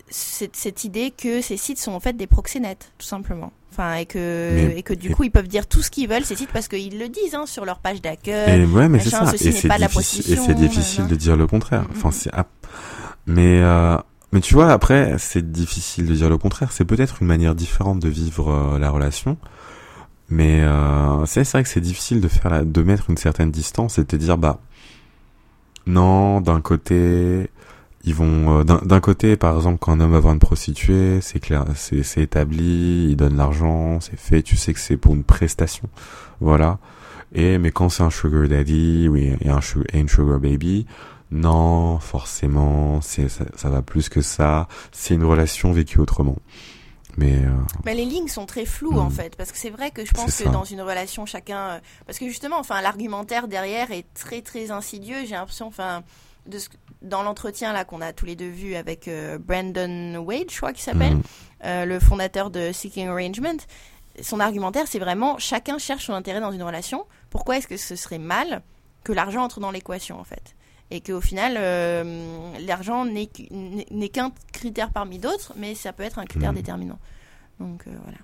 [0.10, 3.52] cette, cette idée que ces sites sont en fait des proxénètes, tout simplement.
[3.72, 6.36] Enfin, et que, et que du coup, ils peuvent dire tout ce qu'ils veulent, ces
[6.36, 8.62] sites, parce qu'ils le disent hein, sur leur page d'accueil.
[8.62, 9.24] Et ouais, mais c'est ça.
[9.34, 11.86] Et c'est difficile, et difficile de dire le contraire.
[11.90, 12.30] Enfin, c'est,
[13.26, 13.98] mais, euh,
[14.32, 16.72] mais tu vois, après, c'est difficile de dire le contraire.
[16.72, 19.38] C'est peut-être une manière différente de vivre euh, la relation.
[20.30, 23.98] Mais euh, c'est vrai que c'est difficile de faire la, de mettre une certaine distance
[23.98, 24.60] et de dire bah
[25.86, 27.50] non, d'un côté,
[28.06, 31.40] ils vont euh, d'un côté par exemple quand un homme va voir une prostituée c'est
[31.40, 35.88] clair c'est établi il donne l'argent c'est fait tu sais que c'est pour une prestation
[36.42, 36.80] voilà.
[37.34, 40.86] Et mais quand c'est un sugar daddy oui et un sugar, et une sugar baby
[41.32, 46.38] non forcément c'est ça, ça, va plus que ça c'est une relation vécue autrement
[47.18, 47.50] mais euh...
[47.84, 49.12] bah, les lignes sont très floues en hmm.
[49.12, 52.18] fait parce que c'est vrai que je pense que dans une relation chacun euh, parce
[52.18, 56.04] que justement enfin l'argumentaire derrière est très très insidieux j'ai l'impression enfin
[56.48, 56.70] de ce,
[57.02, 60.74] dans l'entretien là qu'on a tous les deux vu avec euh, Brandon Wade, je crois
[60.74, 61.18] qu'il s'appelle,
[61.64, 63.58] euh, le fondateur de Seeking Arrangement,
[64.22, 67.06] son argumentaire c'est vraiment chacun cherche son intérêt dans une relation.
[67.30, 68.62] Pourquoi est-ce que ce serait mal
[69.04, 70.56] que l'argent entre dans l'équation en fait?
[70.92, 76.26] Et qu'au final euh, l'argent n'est qu'un critère parmi d'autres, mais ça peut être un
[76.26, 76.58] critère mhm.
[76.58, 77.00] déterminant.
[77.60, 78.18] Donc voilà.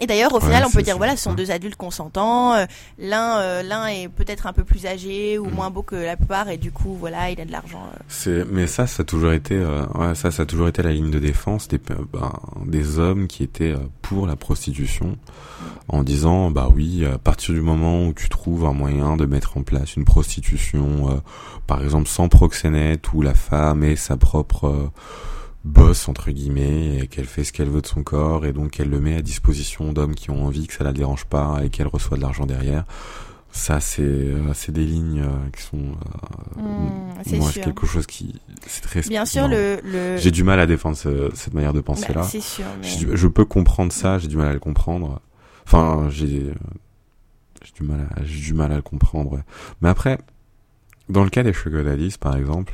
[0.00, 2.54] Et d'ailleurs, au final, on peut dire voilà, ce sont deux adultes consentants.
[2.54, 2.64] Euh,
[2.98, 5.54] l'un, euh, l'un est peut-être un peu plus âgé ou mm.
[5.54, 7.82] moins beau que la plupart, et du coup, voilà, il a de l'argent.
[7.94, 7.98] Euh.
[8.08, 11.10] C'est, mais ça, ça a toujours été, ouais, ça, ça a toujours été la ligne
[11.10, 12.32] de défense des, ben,
[12.64, 15.64] des hommes qui étaient pour la prostitution, mm.
[15.88, 19.58] en disant bah oui, à partir du moment où tu trouves un moyen de mettre
[19.58, 21.22] en place une prostitution,
[21.66, 24.90] par exemple sans proxénète, où la femme est sa propre
[25.64, 28.88] bosse entre guillemets et qu'elle fait ce qu'elle veut de son corps et donc elle
[28.88, 31.86] le met à disposition d'hommes qui ont envie que ça la dérange pas et qu'elle
[31.86, 32.84] reçoit de l'argent derrière.
[33.52, 35.76] Ça c'est euh, c'est des lignes euh, qui sont
[36.56, 40.16] euh, mmh, moi c'est quelque chose qui c'est très bien sûr le, le...
[40.18, 42.86] j'ai du mal à défendre cette manière de penser là bah, c'est sûr mais...
[42.88, 45.20] je, peux comprendre ça j'ai du mal à le comprendre.
[45.66, 46.52] Enfin j'ai
[47.64, 49.42] j'ai du mal à, j'ai du mal à le comprendre
[49.82, 50.18] mais après
[51.08, 52.72] dans le cas des sugar daddies par exemple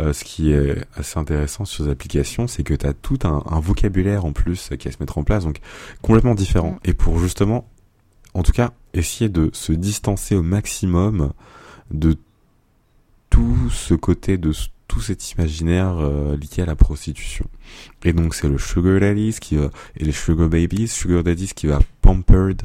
[0.00, 3.42] euh, ce qui est assez intéressant sur ces applications, c'est que tu as tout un,
[3.46, 5.58] un, vocabulaire en plus qui va se mettre en place, donc
[6.00, 6.72] complètement différent.
[6.72, 6.88] Mm.
[6.88, 7.68] Et pour justement,
[8.34, 11.32] en tout cas, essayer de se distancer au maximum
[11.90, 12.16] de
[13.28, 14.52] tout ce côté de
[14.88, 17.46] tout cet imaginaire euh, lié à la prostitution.
[18.04, 21.66] Et donc c'est le sugar daddies qui va, et les sugar babies, sugar daddies qui
[21.66, 22.62] va pampered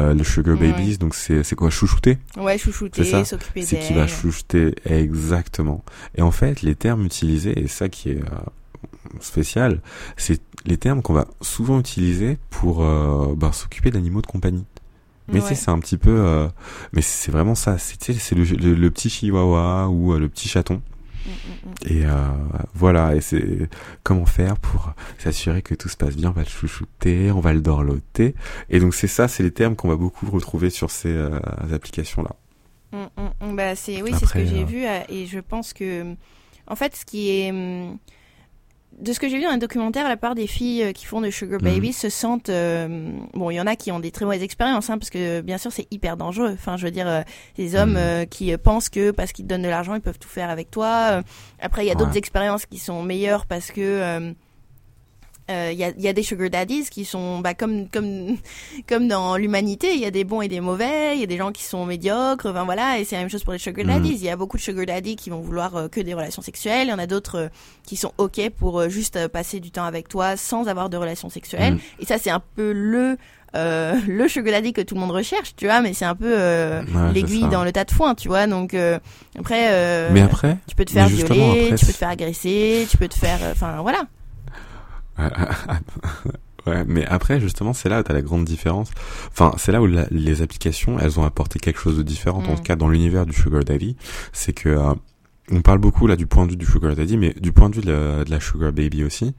[0.00, 2.18] euh, le sugar babies, donc c'est c'est quoi chouchouter?
[2.36, 5.84] Ouais, chouchouter, s'occuper C'est qui va chouchouter exactement.
[6.14, 9.80] Et en fait, les termes utilisés et ça qui est euh, spécial,
[10.16, 14.64] c'est les termes qu'on va souvent utiliser pour euh, bah, s'occuper d'animaux de compagnie.
[15.30, 16.48] Mais tu sais, c'est un petit peu, euh,
[16.92, 17.76] mais c'est vraiment ça.
[17.76, 20.80] C'est le, petit chihuahua ou le petit chaton
[21.86, 22.10] et euh,
[22.74, 23.68] voilà, et c'est
[24.02, 26.30] comment faire pour s'assurer que tout se passe bien?
[26.30, 28.34] On va le chouchouter, on va le dorloter.
[28.70, 31.38] Et donc c'est ça, c'est les termes qu'on va beaucoup retrouver sur ces euh,
[31.72, 32.30] applications-là.
[32.92, 33.56] Mm, mm, mm.
[33.56, 36.14] bah c'est oui, c'est ce que j'ai euh, vu et je pense que
[36.66, 37.52] en fait, ce qui est
[39.00, 41.20] de ce que j'ai vu dans un documentaire, la part des filles euh, qui font
[41.20, 41.92] de sugar babies mhm.
[41.92, 44.98] se sentent euh, bon, il y en a qui ont des très mauvaises expériences, hein,
[44.98, 46.52] parce que bien sûr c'est hyper dangereux.
[46.54, 47.22] Enfin, je veux dire, euh,
[47.56, 48.26] des hommes mhm.
[48.26, 51.22] qui pensent que parce qu'ils te donnent de l'argent, ils peuvent tout faire avec toi.
[51.60, 54.34] après, il y a d'autres expériences qui sont meilleures parce que
[55.48, 58.36] il euh, y, a, y, a, des sugar daddies qui sont bah, comme comme
[58.86, 61.38] comme dans l'humanité il y a des bons et des mauvais il y a des
[61.38, 63.92] gens qui sont médiocres enfin voilà et c'est la même chose pour les sugar mhm.
[63.94, 64.14] daddies.
[64.14, 66.88] Il y a beaucoup de sugar daddies qui vont vouloir euh, que des relations sexuelles.
[66.88, 67.48] Il y en a d'autres euh,
[67.82, 71.74] qui sont ok pour juste passer du temps avec toi sans avoir de relations sexuelles.
[71.74, 71.80] Mhm.
[72.00, 73.16] et ça c'est un peu le
[73.54, 76.36] le sugar daddy que tout le monde recherche tu vois mais c'est un peu
[77.14, 78.46] l'aiguille dans le tas de foin tu vois.
[78.46, 78.76] Donc
[79.38, 83.08] après mais après tu peux te faire violer tu peux te faire agresser tu peux
[83.08, 84.04] te faire enfin voilà
[86.66, 88.90] ouais, mais après, justement, c'est là où t'as la grande différence.
[89.30, 92.38] Enfin, c'est là où les applications, elles ont apporté quelque chose de différent.
[92.38, 92.64] En tout mm.
[92.64, 93.96] cas, dans l'univers du Sugar Daddy,
[94.32, 94.94] c'est que euh,
[95.50, 97.76] on parle beaucoup là du point de vue du Sugar Daddy, mais du point de
[97.76, 99.34] vue de la, Sugar Baby aussi.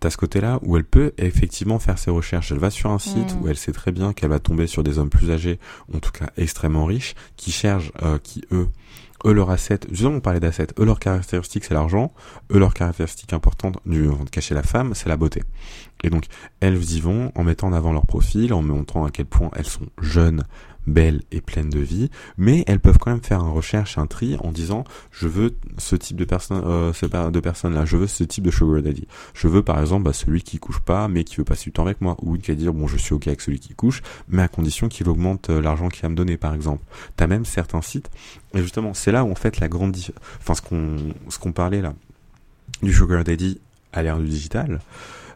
[0.00, 2.52] T'as ce côté-là où elle peut effectivement faire ses recherches.
[2.52, 3.42] Elle va sur un site mm.
[3.42, 5.58] où elle sait très bien qu'elle va tomber sur des hommes plus âgés,
[5.94, 8.68] en tout cas extrêmement riches, qui cherchent, euh, qui eux
[9.24, 12.12] eux leur asset, justement on parlait d'assets, eux leur caractéristique c'est l'argent,
[12.52, 15.42] eux leur caractéristique importante du de cacher la femme, c'est la beauté.
[16.04, 16.26] Et donc
[16.60, 19.66] elles y vont en mettant en avant leur profil, en montrant à quel point elles
[19.66, 20.44] sont jeunes,
[20.86, 24.36] belles et pleines de vie, mais elles peuvent quand même faire une recherche, un tri
[24.40, 28.24] en disant je veux ce type de personne, euh, de personne là, je veux ce
[28.24, 29.06] type de sugar daddy.
[29.34, 31.84] Je veux par exemple bah, celui qui couche pas mais qui veut passer du temps
[31.84, 34.42] avec moi, ou qui va dire bon je suis ok avec celui qui couche, mais
[34.42, 36.82] à condition qu'il augmente euh, l'argent qu'il va me donner par exemple.
[37.16, 38.10] T'as même certains sites
[38.54, 39.96] et justement c'est là où en fait la grande,
[40.38, 40.96] enfin ce qu'on
[41.28, 41.94] ce qu'on parlait là
[42.82, 43.60] du sugar daddy
[43.92, 44.80] à l'ère du digital,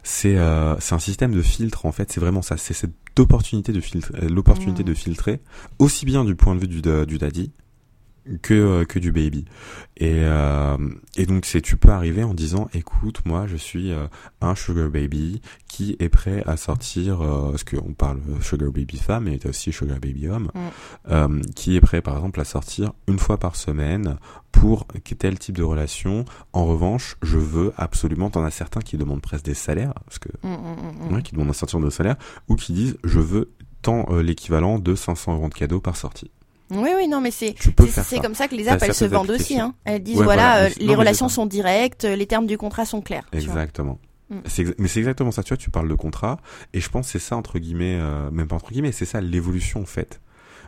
[0.03, 2.11] c'est euh, un système de filtre en fait.
[2.11, 2.57] C'est vraiment ça.
[2.57, 4.85] C'est cette opportunité de filtrer, l'opportunité Mm.
[4.85, 5.41] de filtrer
[5.79, 7.51] aussi bien du point de vue du, du daddy
[8.41, 9.45] que euh, que du baby.
[9.97, 10.77] Et euh,
[11.17, 14.07] et donc c'est tu peux arriver en disant écoute moi je suis euh,
[14.41, 19.25] un sugar baby qui est prêt à sortir euh, parce qu'on parle sugar baby femme
[19.25, 20.59] mais aussi sugar baby homme Mm.
[21.11, 24.17] euh, qui est prêt par exemple à sortir une fois par semaine
[24.51, 24.85] pour
[25.17, 26.25] tel type de relation.
[26.51, 30.29] En revanche, je veux absolument, t'en as certains qui demandent presque des salaires, parce que,
[30.43, 32.15] Mm, mm, mm, ouais, qui demandent un sortir de salaire,
[32.49, 33.51] ou qui disent, je veux
[33.81, 36.31] tant euh, l'équivalent de 500 euros de cadeaux par sortie.
[36.71, 37.53] Oui, oui, non, mais c'est
[38.21, 39.59] comme ça que les apps elles se vendent aussi.
[39.59, 39.73] Hein.
[39.85, 42.85] Elles disent Ouais, voilà, voilà, euh, non, les relations sont directes, les termes du contrat
[42.85, 43.25] sont clairs.
[43.33, 43.99] Exactement.
[44.29, 44.37] Mm.
[44.47, 46.39] Exa- mais c'est exactement ça, tu vois, tu parles de contrat,
[46.73, 49.19] et je pense que c'est ça, entre guillemets, euh, même pas entre guillemets, c'est ça
[49.19, 50.21] l'évolution, en fait,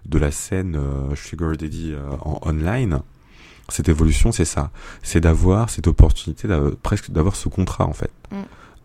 [0.05, 2.99] de la scène euh, Sugar Daddy euh, en online.
[3.69, 4.71] Cette évolution, c'est ça.
[5.01, 6.49] C'est d'avoir cette opportunité,
[6.83, 8.35] presque d'avoir ce contrat, en fait, Mm.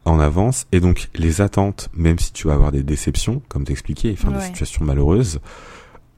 [0.05, 4.13] en avance, et donc les attentes, même si tu vas avoir des déceptions, comme t'expliquais,
[4.17, 4.47] enfin des Ouais.
[4.47, 5.41] situations malheureuses,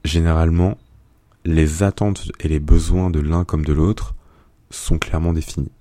[0.04, 0.76] généralement,
[1.44, 4.14] les attentes et les besoins de l'un comme de l'autre
[4.70, 5.72] sont clairement définis.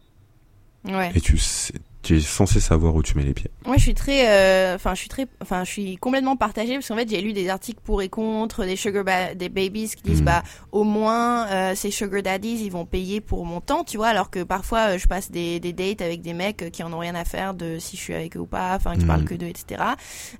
[0.85, 1.11] Ouais.
[1.15, 3.51] Et tu, sais- tu es censé savoir où tu mets les pieds.
[3.65, 6.87] Moi, je suis très, euh, enfin, je suis très, enfin, je suis complètement partagée parce
[6.87, 10.03] qu'en fait, j'ai lu des articles pour et contre des sugar ba- des babies qui
[10.03, 10.25] disent Mhm.
[10.25, 14.07] bah au moins euh, ces sugar daddies ils vont payer pour mon temps, tu vois,
[14.07, 16.93] alors que parfois euh, je passe des, des dates avec des mecs euh, qui en
[16.93, 19.07] ont rien à faire de si je suis avec eux ou pas, enfin qui Mhm.
[19.07, 19.81] parlent que d'eux, etc.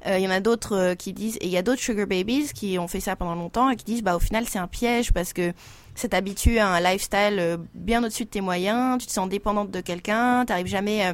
[0.08, 2.52] Euh, Il y en a d'autres qui disent et il y a d'autres sugar babies
[2.56, 5.12] qui ont fait ça pendant longtemps et qui disent bah au final c'est un piège
[5.12, 5.52] parce que
[5.94, 9.82] ça t'habitue à un lifestyle bien au-dessus de tes moyens, tu te sens dépendante de
[9.82, 11.14] quelqu'un, t'arrives jamais euh,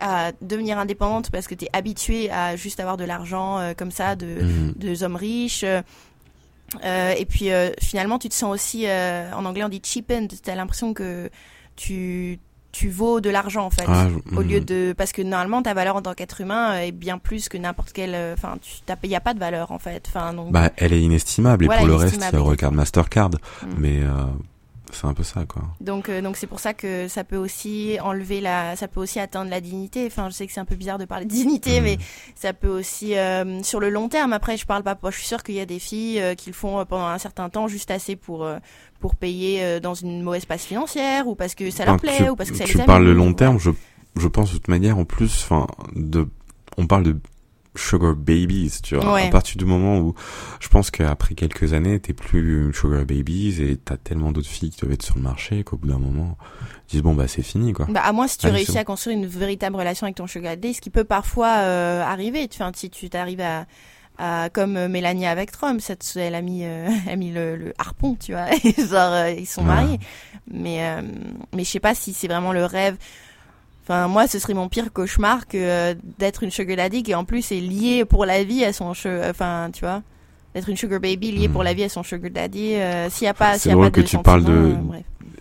[0.00, 4.16] à devenir indépendante parce que t'es habitué à juste avoir de l'argent euh, comme ça
[4.16, 4.38] de,
[4.76, 5.64] de hommes riches.
[5.64, 5.82] euh,
[6.84, 10.54] euh, et puis euh, finalement, tu te sens aussi, en anglais on dit cheapened, t'as
[10.56, 11.30] l'impression que
[11.76, 12.38] tu,
[12.72, 13.84] tu vaux de l'argent en fait.
[13.86, 14.64] Ah, je- Au lieu mhm.
[14.64, 17.92] de parce que normalement ta valeur en tant qu'être humain est bien plus que n'importe
[17.92, 18.72] quelle enfin tu
[19.04, 21.66] il y a pas de valeur en fait enfin donc Bah, elle est inestimable et
[21.66, 23.30] Voilà, pour le reste, regarde Mastercard.
[23.30, 23.66] Mm.
[23.78, 24.00] Mais
[24.92, 25.62] c'est un peu ça, quoi.
[25.80, 29.18] Donc euh, donc c'est pour ça que ça peut aussi enlever la ça peut aussi
[29.20, 30.06] atteindre la dignité.
[30.06, 31.84] Enfin je sais que c'est un peu bizarre de parler de dignité Mhm.
[31.84, 31.98] mais
[32.34, 35.42] ça peut aussi euh, sur le long terme après je parle pas je suis sûre
[35.42, 37.90] qu'il y a des filles euh, qui le font euh, pendant un certain temps juste
[37.90, 38.58] assez pour euh,
[39.00, 42.28] pour payer euh, dans une mauvaise passe financière ou parce que ça leur plaît tu,
[42.30, 43.70] ou parce que ça tu les parles de amuse, long terme, je,
[44.16, 46.26] je pense de toute manière, en plus, enfin, de,
[46.78, 47.16] on parle de
[47.76, 49.14] sugar babies, tu vois.
[49.14, 49.26] Ouais.
[49.26, 50.14] À partir du moment où,
[50.60, 54.70] je pense qu'après quelques années, t'es plus une sugar babies et t'as tellement d'autres filles
[54.70, 56.36] qui doivent être sur le marché qu'au bout d'un moment,
[56.88, 57.86] ils disent bon, bah, c'est fini, quoi.
[57.88, 58.78] Bah, à moins si tu Allez, réussis bon.
[58.80, 62.48] à construire une véritable relation avec ton sugar daddy, ce qui peut parfois euh, arriver.
[62.52, 63.40] Enfin, si tu t'arrives
[64.18, 67.56] à, comme euh, Mélanie avec Trump, cette, elle a mis, euh, elle a mis le,
[67.56, 68.46] le harpon, tu vois.
[68.78, 69.66] Genre, euh, ils sont Ouais.
[69.66, 70.00] mariés.
[70.50, 70.80] Mais,
[71.54, 72.96] mais je sais pas si c'est vraiment le rêve.
[73.88, 77.24] Enfin, moi, ce serait mon pire cauchemar que euh, d'être une sugar daddy qui en
[77.24, 80.02] plus est liée pour la vie à son, su- enfin, tu vois,
[80.54, 82.74] d'être une sugar baby liée pour la vie à son sugar daddy.
[82.74, 85.00] euh, s'il y a pas, C'est drôle pas que tu parles de- euh.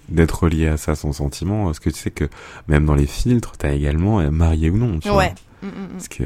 [0.09, 2.25] D'être lié à ça, son sentiment, parce que tu sais que
[2.67, 5.17] même dans les filtres, t'as également euh, marié ou non, tu vois.
[5.17, 5.33] Ouais.
[5.63, 5.87] Mm, mm, mm.
[5.93, 6.23] Parce que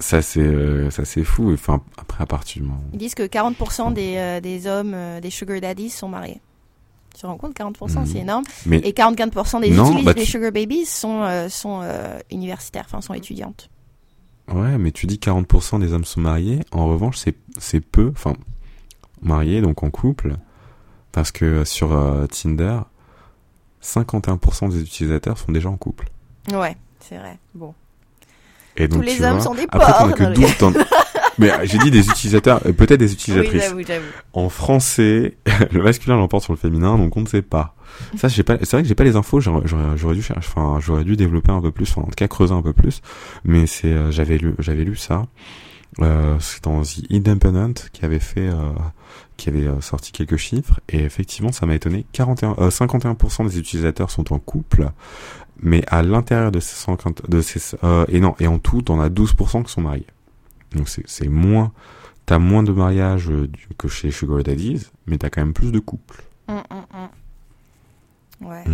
[0.00, 1.52] ça, c'est, euh, ça, c'est fou.
[1.52, 2.82] Enfin, après, à partir du moment.
[2.92, 6.40] Ils disent que 40% des, euh, des hommes, euh, des sugar daddies sont mariés.
[7.14, 8.06] Tu te rends compte 40%, Mhm.
[8.06, 8.44] c'est énorme.
[8.66, 12.84] Mais Et 44% des, Non, bah, des tu- sugar babies sont, euh, sont euh, universitaires,
[12.86, 13.68] enfin sont étudiantes.
[14.52, 16.60] Ouais, mais tu dis 40% des hommes sont mariés.
[16.72, 17.16] En revanche,
[17.58, 18.32] c'est peu, enfin
[19.20, 20.36] mariés donc en couple,
[21.12, 22.80] parce que sur euh, Tinder,
[23.82, 26.08] 51% des utilisateurs sont déjà en couple.
[26.52, 27.38] Ouais, c'est vrai.
[27.54, 27.74] Bon.
[28.76, 29.84] Et donc Tous les tu hommes vois, sont des porcs.
[31.36, 33.62] que Non, 12 dans- Mais euh, j'ai dit des utilisateurs, euh, peut-être des Oui, utilisatrices.
[33.62, 34.04] j'avoue, j'avoue.
[34.32, 35.36] en français,
[35.72, 37.74] le masculin l'emporte sur le féminin, donc on ne sait pas.
[38.16, 38.56] Ça, j'ai pas.
[38.60, 39.40] C'est vrai que j'ai pas les infos.
[39.40, 40.48] J'aurais, j'aurais- j'aurais dû chercher.
[40.54, 41.90] Enfin, j'aurais dû développer un peu plus.
[41.90, 43.02] Enfin, en tout cas, creuser un peu plus.
[43.44, 45.26] Mais c'est, euh, j'avais lu, j'avais lu ça.
[46.00, 48.70] Euh, c'est dans The Independent qui avait fait, euh,
[49.36, 50.80] qui avait sorti quelques chiffres.
[50.88, 52.06] Et effectivement, ça m'a étonné.
[52.12, 54.88] 41, euh, 51% des utilisateurs sont en couple.
[55.60, 59.00] Mais à l'intérieur de ces 50, de ces, euh, et non, et en tout, on
[59.00, 60.06] a 12% qui sont mariés.
[60.74, 61.72] Donc c'est, moins,
[62.26, 65.78] t'as moins de mariages euh, que chez Sugar Daddies, mais t'as quand même plus de
[65.78, 66.22] couples.
[66.48, 68.48] Hum, hum, hum.
[68.48, 68.64] Ouais,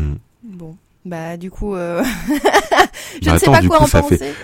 [0.42, 0.76] bon.
[1.04, 2.02] Bah, du coup, euh...
[3.22, 4.16] je Bah, ne sais attends, pas quoi coup, en ça penser.
[4.18, 4.34] fait-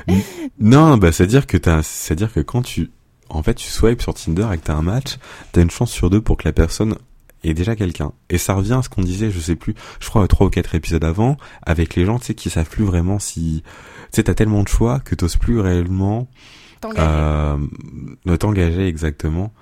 [0.61, 2.91] Non, bah c'est à dire que t'as, c'est à dire que quand tu,
[3.29, 5.17] en fait, tu swipes sur Tinder et que t'as un match,
[5.53, 6.97] t'as une chance sur deux pour que la personne
[7.43, 8.13] ait déjà quelqu'un.
[8.31, 10.75] Et ça revient à ce qu'on disait, je sais plus, je crois trois ou quatre
[10.75, 13.71] épisodes avant, avec les gens, tu sais, qui savent plus vraiment si, tu
[14.13, 16.29] sais, t'as tellement de choix que t'oses plus réellement
[16.85, 17.09] T'engager.
[17.09, 17.57] euh,
[18.27, 19.53] de t'engager exactement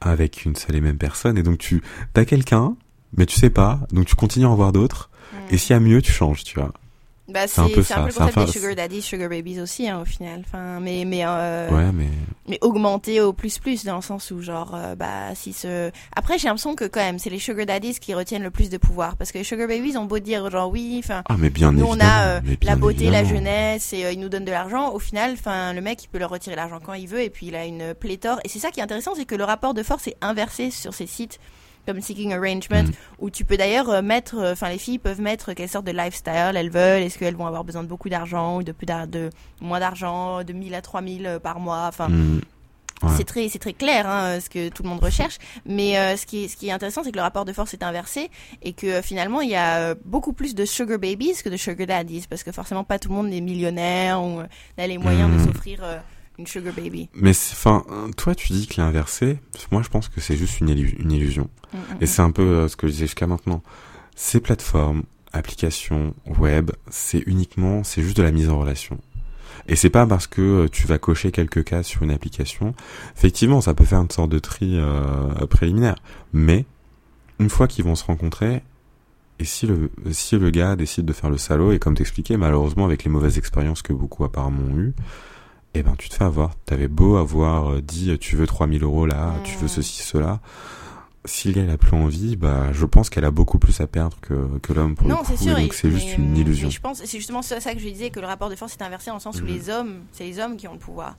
[0.00, 1.38] avec une seule et même personne.
[1.38, 1.82] Et donc tu,
[2.12, 2.76] t'as quelqu'un,
[3.16, 5.08] mais tu sais pas, donc tu continues à en voir d'autres.
[5.50, 6.72] Et s'il y a mieux, tu changes, tu vois.
[7.28, 9.60] Bah, C'est un peu c'est un ça, peu le concept des sugar daddies, sugar babies
[9.60, 10.42] aussi, hein, au final.
[10.46, 12.08] Enfin, mais mais euh, Ouais, mais
[12.48, 16.38] mais augmenté au plus plus dans le sens où genre euh, bah si ce après
[16.38, 19.16] j'ai l'impression que quand même c'est les sugar daddies qui retiennent le plus de pouvoir
[19.16, 21.86] parce que les sugar babies ont beau dire genre oui enfin ah, mais bien nous
[21.86, 24.98] on a euh, la beauté la jeunesse et euh, ils nous donnent de l'argent au
[24.98, 27.54] final enfin le mec il peut leur retirer l'argent quand il veut et puis il
[27.54, 28.40] a une pléthore.
[28.44, 30.94] Et c'est ça qui est intéressant c'est que le rapport de force est inversé sur
[30.94, 31.38] ces sites
[31.88, 32.92] comme Seeking Arrangement, Mm.
[33.18, 35.92] où tu peux d'ailleurs euh, mettre, euh, enfin les filles peuvent mettre quelle sorte de
[35.92, 39.30] lifestyle elles veulent, est-ce qu'elles vont avoir besoin de beaucoup d'argent ou de, plus de
[39.60, 42.40] moins d'argent, de 1000 à 3000 euh, par mois, enfin Mm.
[43.00, 43.10] Ouais.
[43.16, 46.26] c'est très c'est très clair hein, ce que tout le monde recherche mais euh, ce
[46.26, 48.28] qui est ce qui est intéressant c'est que le rapport de force est inversé
[48.60, 51.56] et que euh, finalement il y a euh, beaucoup plus de sugar babies que de
[51.56, 54.98] sugar daddies parce que forcément pas tout le monde est millionnaire ou euh, a les
[54.98, 55.46] moyens de Mhm.
[55.46, 55.78] s'offrir
[56.38, 57.84] une sugar baby Mais c'est- enfin,
[58.16, 59.38] toi, tu dis que l'inversé.
[59.72, 61.50] Moi, je pense que c'est juste une, illu- une illusion.
[61.72, 63.62] Mm, mm, Et c'est un peu euh, ce que je disais jusqu'à maintenant.
[64.14, 68.98] Ces plateformes, applications, web, c'est uniquement, c'est juste de la mise en relation.
[69.66, 72.74] Et c'est pas parce que euh, tu vas cocher quelques cases sur une application.
[73.16, 75.96] Effectivement, ça peut faire une sorte de tri euh, préliminaire.
[76.32, 76.64] Mais
[77.38, 78.62] une fois qu'ils vont se rencontrer,
[79.40, 82.84] et si le si le gars décide de faire le salaud et comme t'expliquais, malheureusement
[82.84, 84.94] avec les mauvaises expériences que beaucoup apparemment ont eu,
[85.74, 86.54] eh ben tu te fais avoir.
[86.64, 89.68] T'avais beau avoir euh, dit tu veux 3000 euros là, tu veux Mm.
[89.68, 90.40] ceci cela.
[91.24, 93.86] Si le gars il a plus envie, bah je pense qu'elle a beaucoup plus à
[93.86, 95.32] perdre que, que l'homme pour non le coup.
[95.36, 96.70] c'est sûr et donc c'est juste une illusion.
[96.70, 99.10] je pense c'est justement ça que je disais que le rapport de force est inversé
[99.10, 99.48] dans le sens où Mhm.
[99.48, 101.16] les hommes c'est les hommes qui ont le pouvoir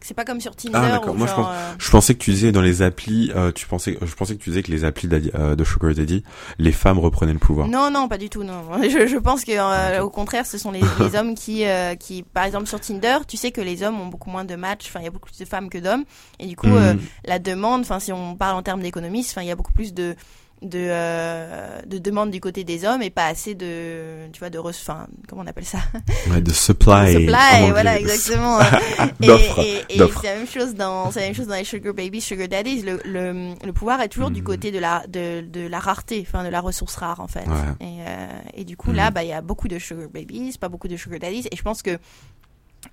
[0.00, 1.14] c'est pas comme sur Tinder Ah, d'accord.
[1.14, 3.66] Moi, je genre, pense- euh, Je pensais que tu disais dans les applis, euh, tu
[3.66, 6.22] pensais, je pensais que tu disais que les applis euh, de Sugar Daddy,
[6.58, 7.68] les femmes reprenaient le pouvoir.
[7.68, 8.44] Non, non, pas du tout.
[8.44, 10.06] Non, je, je pense que euh, Ok.
[10.06, 11.64] au contraire, ce sont les, les hommes qui,
[12.00, 14.86] qui, par exemple, sur Tinder, tu sais que les hommes ont beaucoup moins de matchs.
[14.88, 16.04] Enfin, il y a beaucoup plus de femmes que d'hommes,
[16.38, 16.98] et du coup, Mhm.
[17.24, 17.80] la demande.
[17.82, 20.14] Enfin, si on parle en termes d'économistes, enfin, il y a beaucoup plus de
[20.62, 24.58] de euh, de demandes du côté des hommes et pas assez de tu vois de
[24.58, 25.78] enfin comment on appelle ça?
[26.30, 27.12] Ouais, de supply.
[27.12, 27.70] supply anglais.
[27.70, 28.58] voilà exactement
[29.22, 31.94] et, et, et c'est la même chose dans c'est la même chose dans les sugar
[31.94, 34.44] babies sugar daddies le, le, le pouvoir est toujours du Mhm.
[34.46, 37.86] côté de la de, de la rareté enfin de la ressource rare en fait Ouais.
[37.86, 40.68] et, euh, et du coup là bah il y a beaucoup de sugar babies pas
[40.68, 41.98] beaucoup de sugar daddies et je pense que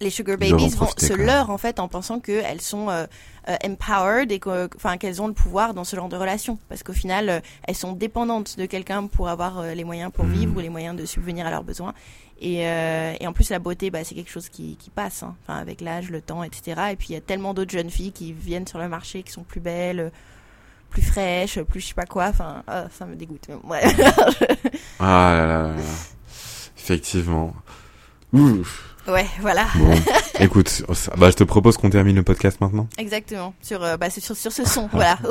[0.01, 3.05] les sugar babies vont se leurrent en fait en pensant qu'elles sont euh,
[3.47, 6.81] euh, empowered et que- enfin qu'elles ont le pouvoir dans ce genre de relation parce
[6.83, 10.33] qu'au final euh, elles sont dépendantes de quelqu'un pour avoir euh, les moyens pour Mhm.
[10.33, 11.93] vivre ou les moyens de subvenir à leurs besoins
[12.41, 15.36] et, et en plus la beauté bah, c'est quelque chose qui, qui passe hein.
[15.47, 18.11] enfin avec l'âge le temps etc et puis il y a tellement d'autres jeunes filles
[18.11, 20.11] qui viennent sur le marché qui sont plus belles
[20.89, 23.81] plus fraîches plus je sais pas quoi enfin ah, ça me dégoûte ouais.
[24.99, 25.81] Ah là là là.
[26.77, 27.53] Effectivement.
[28.33, 28.94] Ouf.
[29.07, 29.93] Ouais voilà Bon,
[30.39, 30.83] écoute,
[31.17, 32.87] bah, je te propose qu'on termine le podcast maintenant.
[32.97, 35.17] exactement sur euh, bah, c'est sur, sur ce son voilà.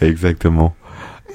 [0.00, 0.74] Exactement.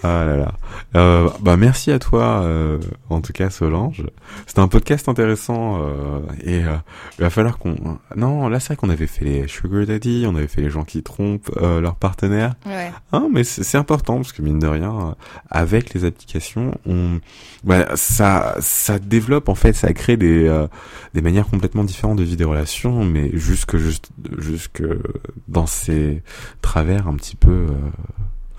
[0.03, 0.53] Ah là là.
[0.95, 2.77] Euh, bah merci à toi, euh,
[3.09, 4.03] en tout cas Solange.
[4.45, 6.75] C'était un podcast intéressant euh, et euh,
[7.17, 7.75] il va falloir qu'on.
[8.15, 10.83] Non, là c'est vrai qu'on avait fait les sugar daddy, on avait fait les gens
[10.83, 12.53] qui trompent euh, leurs partenaires.
[12.65, 15.11] ouais Ah, mais c'est important parce que mine de rien, euh,
[15.49, 17.19] avec les applications, on,
[17.63, 20.67] bah, ça, ça développe en fait, ça crée des, euh,
[21.15, 24.83] des manières complètement différentes de vivre des relations, mais jusque juste, jusque
[25.47, 26.21] dans ces
[26.61, 27.49] travers un petit peu.
[27.51, 27.67] euh,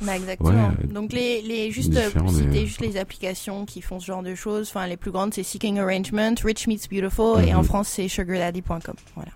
[0.00, 0.68] Bah exactement.
[0.68, 4.22] Ouais, Donc les, les juste euh, pour citer juste les applications qui font ce genre
[4.22, 4.68] de choses.
[4.68, 7.58] Enfin les plus grandes c'est Seeking Arrangement, Rich Meets Beautiful et Mhm.
[7.58, 8.94] en France c'est SugarDaddy.com.
[9.16, 9.30] Voilà.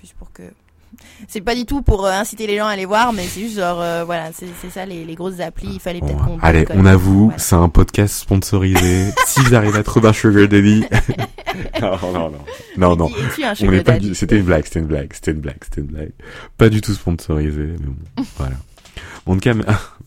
[0.00, 0.42] Juste pour que
[1.28, 3.56] c'est pas du tout pour euh, inciter les gens à aller voir, mais c'est juste
[3.58, 5.68] genre euh, voilà c'est ça les, les grosses applis.
[5.74, 7.38] Il fallait peut-être qu'on allez, on avoue, Voilà.
[7.38, 9.10] c'est un podcast sponsorisé.
[9.26, 10.84] si vous arrivez à trouver un sugar daddy,
[11.82, 12.32] non, non, non,
[12.78, 13.10] non, non.
[13.60, 13.98] On n'est pas.
[14.14, 16.12] C'était une blague, c'était une blague, c'était une blague, c'était une blague.
[16.56, 17.76] Pas du tout sponsorisé, mais
[18.16, 18.54] bon, voilà.
[19.26, 19.54] En tout cas,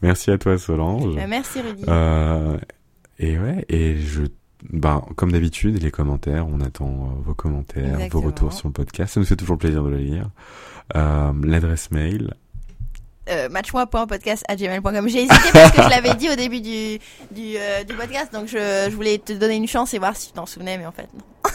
[0.01, 1.15] merci à toi Solange.
[1.17, 1.83] Euh, merci Rudy.
[1.87, 2.57] Euh,
[3.19, 4.23] et ouais, et je,
[4.69, 8.21] ben, comme d'habitude, les commentaires, on attend euh, vos commentaires, Exactement.
[8.21, 9.13] vos retours sur le podcast.
[9.13, 10.29] Ça nous fait toujours plaisir de le lire.
[10.95, 12.33] Euh, L'adresse mail.
[13.29, 15.07] Euh, matchmoi.podcast@gmail.com.
[15.07, 16.97] J'ai hésité parce que je l'avais dit au début du
[17.29, 20.29] du, euh, du podcast, donc je, je voulais te donner une chance et voir si
[20.29, 21.23] tu t'en souvenais, mais en fait non.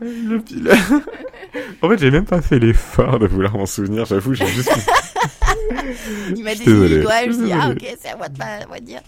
[0.00, 0.70] Le pile.
[1.82, 4.04] en fait, j'ai même pas fait l'effort de vouloir m'en souvenir.
[4.04, 4.70] J'avoue, j'ai juste.
[6.34, 8.28] Il m'a dit désolé, il doit, je je suis dis ah ok c'est à moi
[8.28, 9.00] de pas à moi de dire.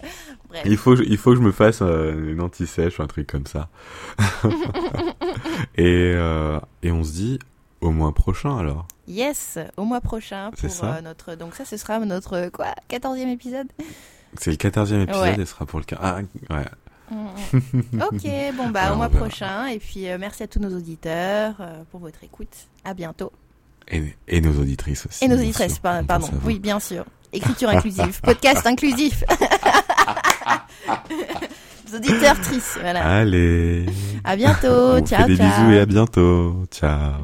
[0.49, 0.61] Bref.
[0.65, 3.45] Il faut, il faut que je me fasse euh, une anti-sèche ou un truc comme
[3.45, 3.69] ça.
[5.77, 7.39] et, euh, et on se dit
[7.81, 8.87] au mois prochain alors.
[9.07, 10.95] Yes, au mois prochain pour ça.
[10.95, 13.67] euh, notre donc ça ce sera notre quoi 14e épisode?
[14.39, 15.33] C'est le 14e épisode Ouais.
[15.33, 15.99] et ce sera pour le 15.
[16.01, 16.17] Ah,
[16.49, 16.65] ouais.
[17.11, 17.27] Mm.
[18.01, 21.53] ok, bon bah Alors, au mois prochain et puis euh, merci à tous nos auditeurs
[21.59, 22.49] euh, pour votre écoute.
[22.83, 23.31] À bientôt.
[23.87, 25.23] Et, et nos auditrices aussi.
[25.23, 25.81] Et nos auditrices, sûr.
[25.81, 26.29] par- On pardon.
[26.43, 27.05] Oui, bien sûr.
[27.33, 29.23] Écriture inclusive, podcast inclusif.
[31.93, 33.17] auditeurs tristes, voilà.
[33.19, 33.85] Allez.
[34.23, 34.67] À bientôt.
[34.97, 35.47] On ciao, fait des ciao.
[35.49, 36.63] bisous et à bientôt.
[36.71, 37.21] Ciao.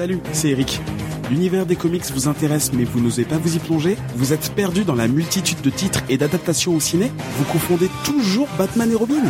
[0.00, 0.80] Salut, c'est Eric.
[1.28, 3.98] L'univers des comics vous intéresse mais vous n'osez pas vous y plonger?
[4.14, 7.12] Vous êtes perdu dans la multitude de titres et d'adaptations au ciné?
[7.36, 9.20] Vous confondez toujours Batman et Robin?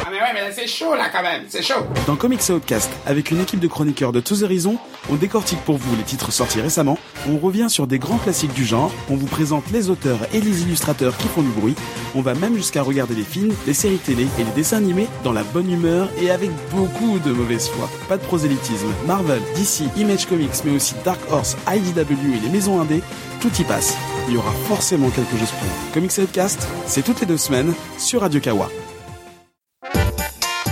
[0.00, 1.82] Ah mais ouais, mais là c'est chaud là quand même, c'est chaud.
[2.06, 4.76] Dans Comics Outcast, avec une équipe de chroniqueurs de tous horizons,
[5.10, 6.98] on décortique pour vous les titres sortis récemment,
[7.28, 10.62] on revient sur des grands classiques du genre, on vous présente les auteurs et les
[10.62, 11.74] illustrateurs qui font du bruit,
[12.14, 15.32] on va même jusqu'à regarder les films, les séries télé et les dessins animés dans
[15.32, 17.88] la bonne humeur et avec beaucoup de mauvaise foi.
[18.08, 18.88] Pas de prosélytisme.
[19.06, 23.02] Marvel, DC, Image Comics, mais aussi Dark Horse, IDW et les maisons indées,
[23.40, 23.96] tout y passe.
[24.28, 25.92] Il y aura forcément quelque chose pour vous.
[25.94, 28.68] Comics Outcast, c'est toutes les deux semaines sur Radio Kawa.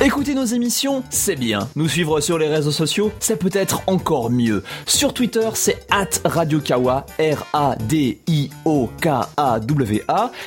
[0.06, 1.68] Écouter nos émissions, c'est bien.
[1.74, 4.62] Nous suivre sur les réseaux sociaux, c'est peut-être encore mieux.
[4.86, 7.90] Sur Twitter, c'est at RadioKawa, R-A-D-I-O-K-A-W-A.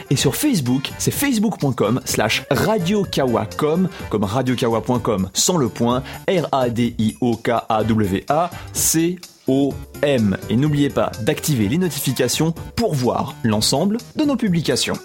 [0.10, 6.90] Et sur Facebook, c'est facebook.com slash radiokawacom, comme radiokawa.com sans le point, R-A-D-I-O-K-A-W-A,
[8.72, 10.38] C O-M.
[10.50, 14.96] Et n'oubliez pas d'activer les notifications pour voir l'ensemble de nos publications.